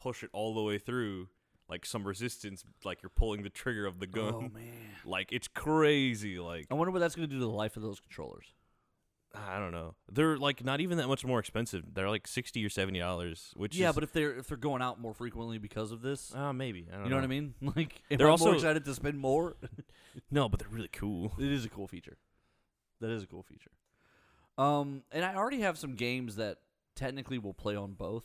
[0.00, 1.28] push it all the way through
[1.68, 4.90] like some resistance like you're pulling the trigger of the oh, gun Oh man.
[5.04, 7.82] like it's crazy like I wonder what that's going to do to the life of
[7.82, 8.54] those controllers.
[9.34, 12.68] I don't know they're like not even that much more expensive they're like 60 or
[12.68, 15.92] 70 dollars which yeah, is, but if they're if they're going out more frequently because
[15.92, 17.54] of this, uh, maybe I don't you know, what I mean?
[17.76, 19.56] Like, They're I'm also- more excited to spend more,
[20.30, 22.16] no but they're really cool it is a cool feature.
[23.00, 23.70] That is a cool feature.
[24.58, 26.58] Um, and I already have some games that
[26.96, 28.24] technically will play on both.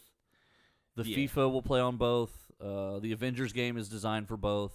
[0.95, 1.17] The Yeah.
[1.27, 2.51] FIFA will play on both.
[2.59, 4.73] Uh, the Avengers game is designed for both.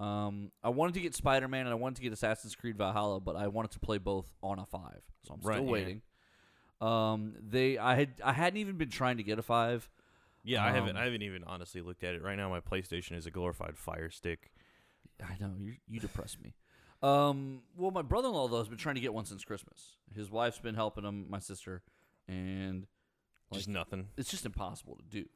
[0.00, 3.20] Um, I wanted to get Spider Man and I wanted to get Assassin's Creed Valhalla,
[3.20, 5.70] but I wanted to play both on a five, so I'm Right, still yeah.
[5.70, 6.02] waiting.
[6.80, 9.90] Um, they I had I hadn't even been trying to get a five.
[10.42, 13.14] yeah i haven't Um, i haven't even honestly looked at it right now my playstation
[13.14, 14.50] is a glorified fire stick
[15.22, 16.54] I know you you depress me.
[17.02, 19.96] Um, well, my brother-in-law though has been trying to get one since Christmas.
[20.14, 21.82] His wife's been helping him, my sister,
[22.26, 22.86] and
[23.52, 25.26] just nothing it's just impossible to do.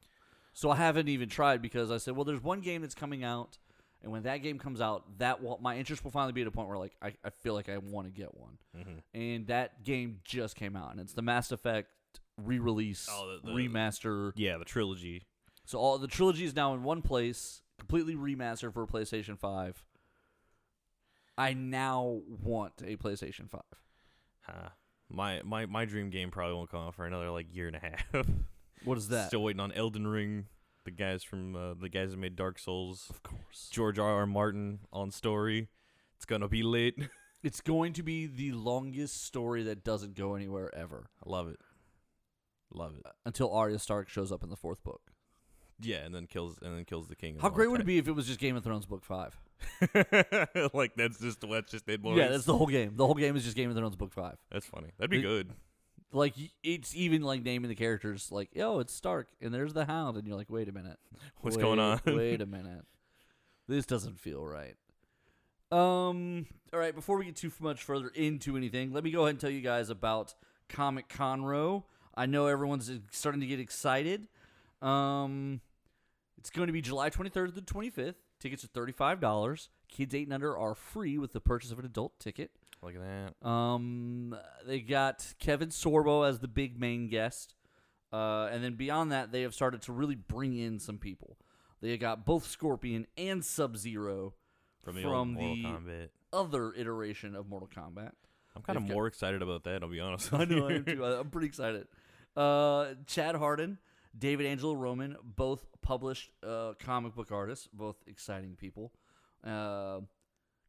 [0.53, 3.59] So I haven't even tried because I said, well, there's one game that's coming out,
[4.03, 6.51] and when that game comes out, that will, my interest will finally be at a
[6.51, 8.57] point where like I, I feel like I want to get one.
[8.77, 9.01] Mhm.
[9.13, 11.89] And that game just came out, and it's the Mass Effect
[12.37, 14.31] re-release, Oh, the- the- remaster.
[14.35, 15.25] yeah the trilogy
[15.65, 19.83] So all the trilogy is now in one place, completely remastered for PlayStation Five.
[21.37, 23.61] I now want a PlayStation Five.
[24.41, 24.69] Huh.
[25.09, 27.79] My my my dream game probably won't come out for another like year and a
[27.79, 28.27] half.
[28.83, 29.27] What is that?
[29.27, 30.45] Still waiting on Elden Ring.
[30.85, 33.07] The guys from uh, the guys that made Dark Souls.
[33.09, 33.69] of course.
[33.71, 34.09] George R.
[34.19, 34.25] R.
[34.25, 35.67] Martin on story.
[36.15, 36.95] It's gonna be lit.
[37.43, 41.59] It's going to be the longest story that doesn't go anywhere ever I love it.
[42.73, 43.05] Love it.
[43.23, 45.01] until Arya Stark shows up in the fourth book.
[45.79, 47.37] Yeah, and then kills and then kills the king.
[47.39, 49.37] How great would it be if it was just Game of Thrones book five?
[50.73, 52.01] like that's just that's just it.
[52.03, 52.93] Yeah, that's the whole game.
[52.95, 54.37] The whole game is just Game of Thrones book five.
[54.51, 54.87] That's funny.
[54.97, 55.51] That'd be The- good.
[56.11, 56.33] Like
[56.63, 60.25] it's even like naming the characters like, oh it's Stark, and there's the Hound, and
[60.27, 60.97] you're like, wait a minute,
[61.41, 61.99] What's going on?
[62.05, 62.85] Wait- wait a minute,
[63.67, 64.75] this doesn't feel right.
[65.71, 66.45] Um.
[66.71, 66.93] All right.
[66.93, 69.61] Before we get too much further into anything, let me go ahead and tell you
[69.61, 70.35] guys about
[70.69, 71.83] Comic Conroe.
[72.15, 74.27] I know everyone's starting to get excited.
[74.81, 75.59] Um,
[76.37, 78.15] it's going to be July 23rd to the 25th.
[78.39, 79.67] Tickets are $35.
[79.89, 82.51] Kids 8 and under are free with the purchase of an adult ticket.
[82.85, 83.01] Look at
[83.41, 83.47] that.
[83.47, 84.35] Um,
[84.67, 87.55] they got Kevin Sorbo as the big main guest,
[88.13, 91.37] uh, and then beyond that, they have started to really bring in some people.
[91.81, 94.33] They got both Scorpion and Sub Zero
[94.83, 98.11] From the from the other iteration of Mortal Kombat.
[98.55, 99.81] I'm kind of they've got- more excited about that.
[99.81, 100.31] I'll be honest.
[100.31, 101.03] I know, I am too.
[101.03, 101.87] I'm pretty excited.
[102.37, 103.79] Uh, Chad Harden,
[104.17, 108.91] David Angelo Roman, both published uh, comic book artists, both exciting people.
[109.43, 110.01] Uh,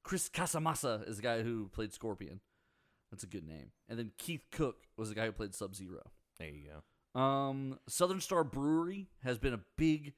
[0.06, 2.38] Chris Casamassa is the guy who played Scorpion.
[3.10, 3.72] That's a good name.
[3.88, 6.12] And then Keith Cook was the guy who played Sub Zero.
[6.38, 6.68] There you
[7.14, 7.20] go.
[7.20, 10.12] Um, Southern Star Brewery has been a big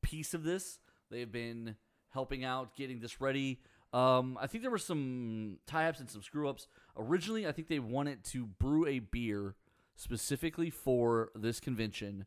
[0.00, 0.78] piece of this.
[1.10, 1.74] They have been
[2.10, 3.58] helping out getting this ready.
[3.92, 6.68] Um, I think there were some tie-ups and some screw-ups.
[6.96, 9.56] Originally, I think they wanted to brew a beer
[9.96, 12.26] specifically for this convention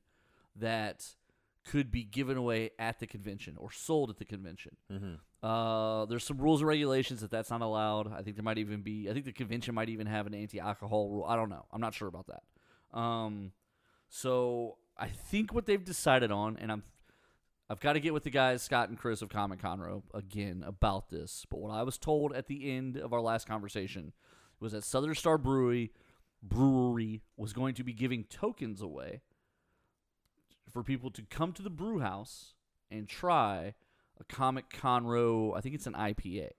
[0.53, 1.15] that
[1.63, 4.75] could be given away at the convention or sold at the convention.
[4.91, 5.13] Mm-hmm.
[5.45, 8.11] Uh, there's some rules and regulations that that's not allowed.
[8.11, 9.07] I think there might even be.
[9.07, 11.23] I think the convention might even have an anti-alcohol rule.
[11.23, 11.65] I don't know.
[11.71, 12.99] I'm not sure about that.
[12.99, 13.51] Um,
[14.09, 16.81] so I think what they've decided on, and I'm,
[17.69, 21.11] I've got to get with the guys Scott and Chris of Comic Conroe again about
[21.11, 21.45] this.
[21.47, 24.13] But what I was told at the end of our last conversation
[24.59, 25.91] was that Southern Star Brewery
[26.41, 29.21] Brewery was going to be giving tokens away
[30.71, 32.55] for people to come to the brew house
[32.89, 33.75] and try
[34.19, 35.55] a Comic Conroe.
[35.57, 36.49] I think it's an IPA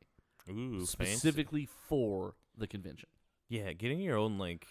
[0.51, 0.87] Ooh, fancy.
[0.87, 3.09] specifically for the convention.
[3.49, 4.67] Yeah, getting your own like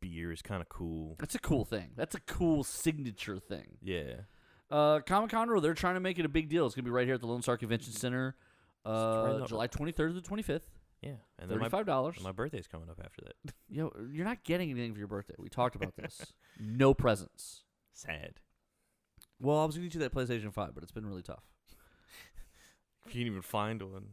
[0.00, 1.16] beer is kind of cool.
[1.18, 1.90] That's a cool thing.
[1.96, 3.78] That's a cool signature thing.
[3.82, 4.22] Yeah.
[4.70, 6.66] Uh, Comic Conroe, they're trying to make it a big deal.
[6.66, 8.36] It's gonna be right here at the Lone Star Convention Center,
[8.84, 9.46] uh.
[9.46, 10.62] July 23rd to the 25th.
[11.02, 11.12] Yeah.
[11.38, 12.16] And my, Thirty-five dollars.
[12.16, 13.54] and my birthday's coming up after that.
[13.68, 15.34] Yo, you're not getting anything for your birthday.
[15.38, 16.20] We talked about this.
[16.60, 17.62] no presents.
[17.92, 18.40] Sad.
[19.40, 21.44] Well, I was gonna get you that PlayStation Five, but it's been really tough.
[23.08, 24.08] You can't even find one.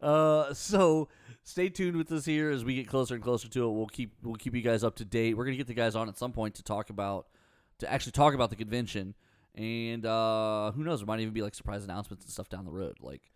[0.00, 1.08] Uh, so
[1.42, 3.72] stay tuned with us here as we get closer and closer to it.
[3.72, 5.36] We'll keep we'll keep you guys up to date.
[5.36, 7.26] We're gonna get the guys on at some point to talk about
[7.78, 9.14] to actually talk about the convention,
[9.54, 12.70] and uh, who knows, there might even be like surprise announcements and stuff down the
[12.70, 12.96] road.
[13.00, 13.30] Like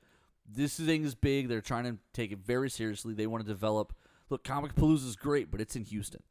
[0.51, 1.49] this thing is big.
[1.49, 3.14] They're trying to take it very seriously.
[3.14, 3.95] They want to develop.
[4.30, 6.22] Look, Comicpalooza is great, but it's in Houston.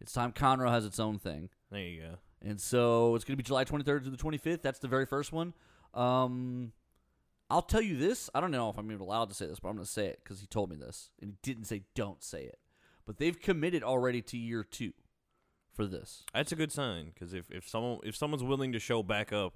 [0.00, 1.48] It's time Conroe has its own thing.
[1.70, 2.14] There you go.
[2.40, 4.62] And so it's going to be July 23rd to the 25th.
[4.62, 5.54] That's the very first one.
[5.94, 6.72] Um,
[7.52, 8.30] I'll tell you this.
[8.34, 10.06] I don't know if I'm even allowed to say this, but I'm going to say
[10.06, 11.10] it because he told me this.
[11.20, 12.58] And he didn't say don't say it.
[13.04, 14.94] But they've committed already to year two
[15.74, 16.24] for this.
[16.32, 19.54] That's a good sign because if, if someone if someone's willing to show back up,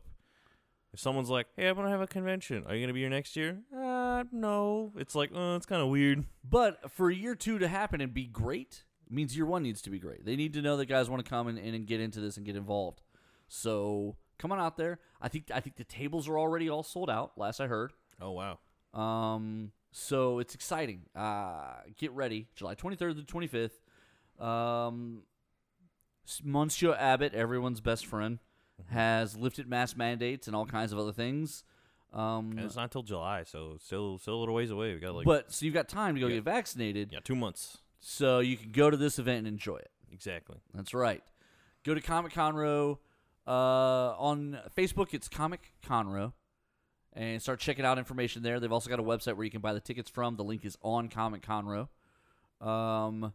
[0.92, 2.64] if someone's like, "Hey, I'm gonna have a convention.
[2.66, 4.92] Are you gonna be here next year?" Uh, no.
[4.96, 6.26] It's like, uh, it's kind of weird.
[6.44, 9.98] But for year two to happen and be great means year one needs to be
[9.98, 10.24] great.
[10.24, 12.44] They need to know that guys want to come in and get into this and
[12.44, 13.00] get involved.
[13.48, 14.98] So come on out there.
[15.20, 17.32] I think I think the tables are already all sold out.
[17.36, 17.92] Last I heard.
[18.20, 18.58] Oh wow.
[18.94, 21.02] Um, so it's exciting.
[21.14, 24.44] Uh, get ready, July 23rd to 25th.
[24.44, 25.22] Um,
[26.42, 28.38] Monsieur Abbott, everyone's best friend,
[28.90, 31.62] has lifted mask mandates and all kinds of other things.
[32.12, 34.94] Um, And it's not till July, so still still a little ways away.
[34.94, 36.36] We got like but so you've got time to go Yeah.
[36.36, 39.90] get vaccinated, yeah, two months so you can go to this event and enjoy it.
[40.12, 40.56] exactly.
[40.74, 41.22] That's right.
[41.84, 42.98] Go to Comic Conroe.
[43.46, 46.32] Uh, on Facebook, it's Comic Conroe.
[47.12, 48.60] And start checking out information there.
[48.60, 50.36] They've also got a website where you can buy the tickets from.
[50.36, 51.88] The link is on Comic Conroe.
[52.60, 53.32] Um,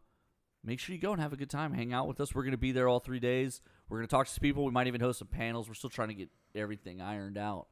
[0.63, 1.73] make sure you go and have a good time.
[1.73, 2.35] Hang out with us.
[2.35, 3.59] We're going to be there all three days.
[3.89, 4.65] We're going to talk to people.
[4.65, 5.67] We might even host some panels.
[5.67, 7.67] We're still trying to get everything ironed out.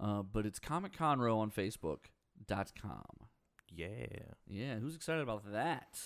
[0.00, 3.04] Uh, but it's Comic Conroe on Facebook.com.
[3.72, 3.88] Yeah,
[4.48, 6.00] Yeah, who's excited about that?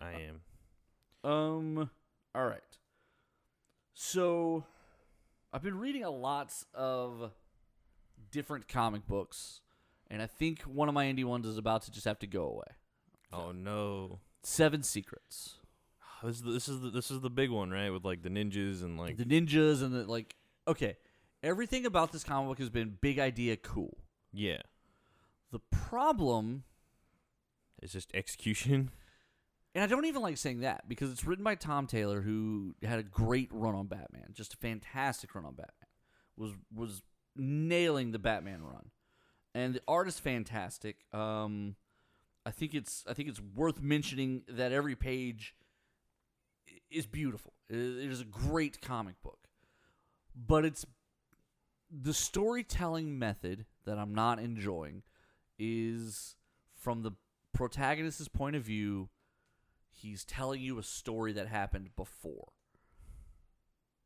[0.00, 1.30] I am.
[1.30, 1.90] Um.
[2.34, 2.62] All right.
[4.00, 4.62] So,
[5.52, 7.32] I've been reading a lots of
[8.30, 9.60] different comic books,
[10.08, 12.44] and I think one of my indie ones is about to just have to go
[12.44, 12.76] away.
[13.32, 14.20] Oh no.
[14.44, 15.56] Seven Secrets.
[16.00, 17.90] Ah, this is the, this is the, this is the big one, right?
[17.90, 20.36] With like the ninjas and like the ninjas and the like.
[20.68, 20.96] Okay,
[21.42, 23.98] everything about this comic book has been big idea, cool.
[24.32, 24.62] yeah,
[25.50, 26.62] The problem,
[27.82, 28.90] is just execution.
[29.78, 32.98] And I don't even like saying that because it's written by Tom Taylor, who had
[32.98, 35.88] a great run on Batman, just a fantastic run on Batman.
[36.36, 37.02] Was was
[37.36, 38.90] nailing the Batman run,
[39.54, 40.96] and the art is fantastic.
[41.12, 41.76] Um,
[42.44, 45.54] I think it's I think it's worth mentioning that every page
[46.90, 47.52] is beautiful.
[47.70, 49.46] It it is a great comic book,
[50.34, 50.84] but it's
[51.88, 55.04] the storytelling method that I'm not enjoying
[55.56, 56.34] is
[56.76, 57.12] from the
[57.54, 59.08] protagonist's point of view.
[59.90, 62.48] He's telling you a story that happened before.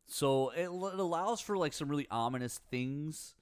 [0.06, 3.34] So it, it allows for like some really ominous things.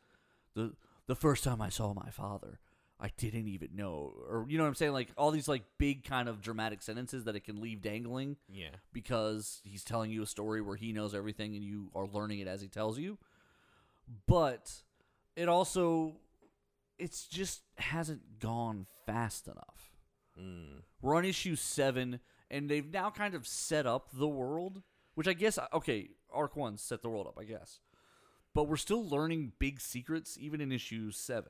[0.55, 0.75] The
[1.07, 2.61] the first time I saw my father,
[3.01, 6.05] I didn't even know, or you know what I'm saying, like all these like big
[6.05, 10.27] kind of dramatic sentences that it can leave dangling Yeah, because he's telling you a
[10.27, 13.19] story where he knows everything and you are learning it as he tells you.
[14.27, 14.73] But
[15.37, 16.17] it also
[16.99, 19.93] it's just hasn't gone fast enough.
[20.39, 20.83] mm.
[21.03, 22.21] We're on issue 7
[22.51, 24.83] and they've now kind of set up the world,
[25.15, 27.81] which I guess okay, arc 1 set the world up, I guess.
[28.55, 31.49] But we're still learning big secrets even in issue 7.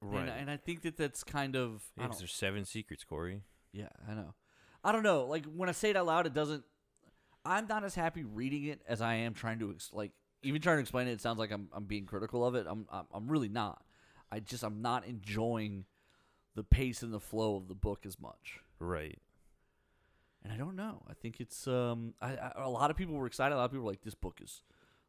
[0.00, 0.20] right.
[0.20, 3.42] And, and I think that that's kind of Yeah, there's seven secrets, Corey.
[3.72, 4.34] yeah, I know.
[4.82, 5.26] I don't know.
[5.26, 6.64] Like when I say it out loud, it doesn't.
[7.44, 10.76] I'm not as happy reading it as I am trying to ex- like even trying
[10.76, 11.12] to explain it.
[11.12, 12.66] It sounds like I'm I'm being critical of it.
[12.68, 13.82] I'm I'm, I'm really not.
[14.32, 15.84] I just I'm not enjoying
[16.54, 18.60] the pace and the flow of the book as much.
[18.78, 19.18] Right.
[20.42, 21.02] And I don't know.
[21.08, 22.14] I think it's um.
[22.20, 23.54] I, I a lot of people were excited.
[23.54, 24.62] A lot of people were like, "This book is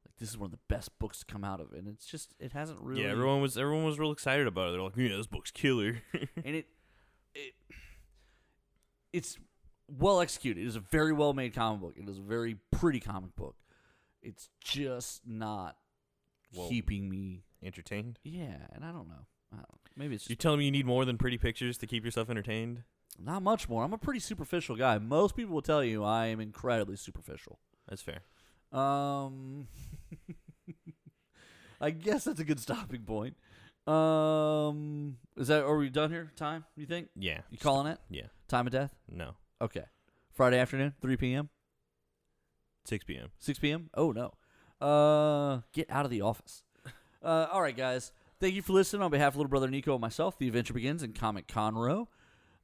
[0.06, 1.80] like this is one of the best books to come out of," it.
[1.80, 3.04] and it's just it hasn't really.
[3.04, 4.72] Yeah, everyone was everyone was real excited about it.
[4.74, 6.02] They're like, yeah, this book's killer.
[6.14, 6.68] and it
[7.34, 7.54] it
[9.14, 9.38] it's
[9.88, 10.62] well executed.
[10.64, 11.94] It is a very well made comic book.
[11.96, 13.56] It is a very pretty comic book.
[14.22, 15.78] It's just not
[16.54, 17.44] Well- keeping me.
[17.64, 18.18] Entertained.
[18.24, 19.28] Yeah, and I don't know.
[19.54, 21.88] I don't, maybe it's You just telling me you need more than pretty pictures to
[21.88, 22.84] keep yourself entertained?
[23.20, 23.84] not much more.
[23.84, 24.98] I'm a pretty superficial guy.
[24.98, 27.60] Most people will tell you I am incredibly superficial.
[27.88, 28.22] That's fair.
[28.72, 29.68] Um,
[31.82, 33.36] I guess that's a good stopping point.
[33.86, 36.32] Um, is that are we done here?
[36.36, 36.66] Time?
[36.76, 37.10] You think?
[37.16, 37.42] Yeah.
[37.50, 38.00] You calling it?
[38.10, 38.28] Yeah.
[38.48, 38.96] Time of death?
[39.10, 39.36] No.
[39.62, 39.84] Okay.
[40.34, 41.50] Friday afternoon, 3 p.m.,
[42.86, 43.30] 6 p.m.
[43.40, 43.90] 6 p.m.
[43.94, 44.34] Oh no.
[44.86, 46.64] Uh, get out of the office.
[47.24, 48.12] Uh, all right, guys.
[48.42, 49.04] Thank you for listening.
[49.04, 52.08] On behalf of little brother Nico and myself, the adventure begins in Comic Conroe.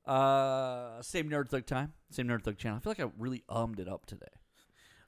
[0.05, 2.78] Uh, same Nerd Thug time, same Nerd Thug channel.
[2.78, 4.25] I feel like I really ummed it up today.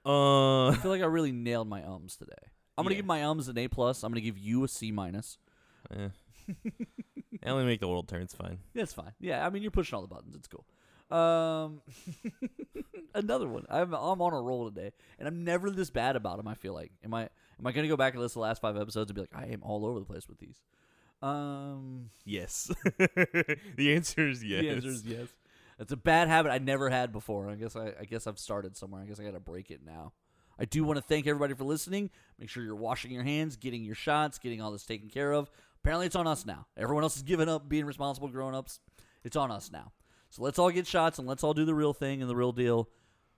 [0.06, 2.34] Uh, I feel like I really nailed my ums today.
[2.78, 3.00] I'm gonna Yeah.
[3.00, 4.04] give my ums an A plus.
[4.04, 5.38] I'm gonna give you a C minus.
[5.92, 6.10] eh.
[7.44, 8.22] I only make the world turn.
[8.22, 8.60] It's fine.
[8.76, 9.14] That's fine.
[9.20, 10.36] Yeah, I mean you're pushing all the buttons.
[10.36, 10.66] It's cool.
[11.12, 11.82] Um,
[13.16, 13.66] another one.
[13.70, 16.48] I'm I'm on a roll today, and I'm never this bad about them.
[16.48, 16.92] I feel like.
[17.04, 17.24] Am I
[17.60, 19.36] am I gonna go back and listen to the last five episodes and be like
[19.36, 20.62] I am all over the place with these?
[21.22, 22.72] Um, Yes.
[22.98, 24.62] the answer is yes.
[24.62, 25.28] the answer is yes.
[25.80, 27.50] It's a bad habit I never had before.
[27.50, 29.02] I guess I, I guess I've started somewhere.
[29.02, 30.14] I guess I got to break it now.
[30.60, 32.10] I do want to thank everybody for listening.
[32.38, 35.50] Make sure you're washing your hands, getting your shots, getting all this taken care of.
[35.82, 36.68] Apparently, it's on us now.
[36.76, 38.82] Everyone else is giving up being responsible grown ups.
[39.24, 39.94] It's on us now.
[40.30, 42.52] So let's all get shots and let's all do the real thing and the real
[42.52, 42.90] deal.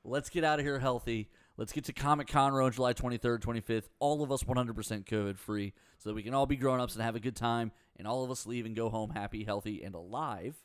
[0.04, 1.30] Let's get out of here healthy.
[1.58, 3.90] Let's get to Comic Conroe on July 23rd, 25th.
[4.00, 7.04] All of us 100% COVID free so that we can all be grown ups and
[7.04, 9.96] have a good time and all of us leave and go home happy, healthy, and
[9.96, 10.56] alive.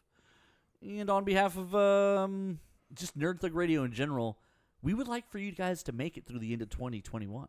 [0.83, 2.61] And on behalf of um,
[2.95, 4.39] just Nerd Thug Radio in general,
[4.83, 7.49] we would like for you guys to make it through the end of 2021.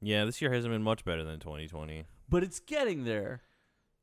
[0.00, 2.04] Yeah, this year hasn't been much better than 2020.
[2.28, 3.42] But it's getting there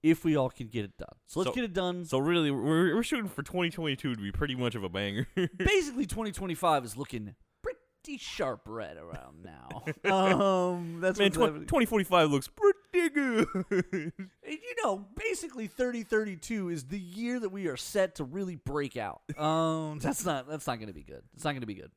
[0.04, 1.16] if we all can get it done.
[1.28, 2.06] So let's So- get it done.
[2.06, 5.28] So really, we're, we're shooting for 2022 to be pretty much of a banger.
[5.58, 9.84] Basically, 2025 is looking pretty sharp right around now.
[10.12, 13.48] um, that's Man, 20, 2045 looks pretty good.
[14.44, 18.98] And, you know, basically 3032 is the year that we are set to really break
[18.98, 19.22] out.
[19.38, 21.22] Um, that's not that's not going to be good.
[21.36, 21.92] It's not going to be good.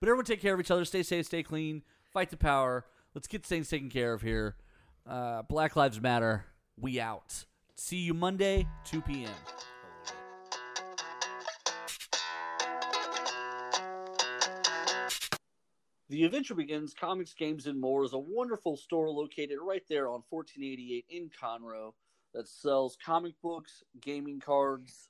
[0.00, 0.84] But everyone take care of each other.
[0.84, 1.82] Stay safe, stay clean.
[2.12, 2.86] Fight the power.
[3.14, 4.56] Let's get things taken care of here.
[5.06, 6.44] Uh, Black Lives Matter.
[6.80, 7.44] We out.
[7.74, 9.30] See you Monday, 2 p.m.
[16.08, 20.22] The Adventure Begins Comics, Games, and More is a wonderful store located right there on
[20.28, 21.92] 1488 in Conroe
[22.34, 25.08] that sells comic books, gaming cards,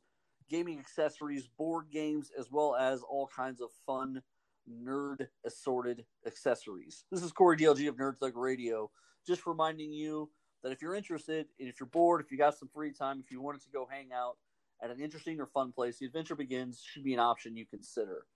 [0.48, 4.22] gaming accessories, board games, as well as all kinds of fun,
[4.70, 7.04] nerd assorted accessories.
[7.10, 8.90] This is Corey DLG of Nerd Thug Radio,
[9.26, 10.30] just reminding you
[10.62, 13.40] that if you're interested if you're bored, if you got some free time, if you
[13.40, 14.36] wanted to go hang out
[14.82, 18.26] at an interesting or fun place, the Adventure Begins should be an option you consider.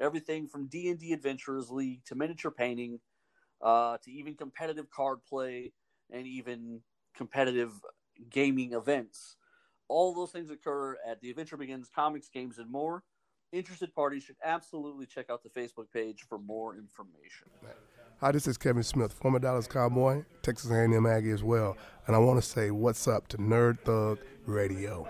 [0.00, 3.00] Everything from D and D Adventurers League to miniature painting,
[3.62, 5.72] uh, to even competitive card play
[6.10, 6.80] and even
[7.16, 7.72] competitive
[8.30, 9.36] gaming events.
[9.88, 13.04] All those things occur at the Adventure Begins comics, games, and more.
[13.52, 17.48] Interested parties should absolutely check out the Facebook page for more information.
[18.20, 22.18] Hi, this is Kevin Smith, former Dallas Cowboy, Texas A&M Aggie as well, and I
[22.20, 25.06] want to say what's up to Nerd Thug Radio.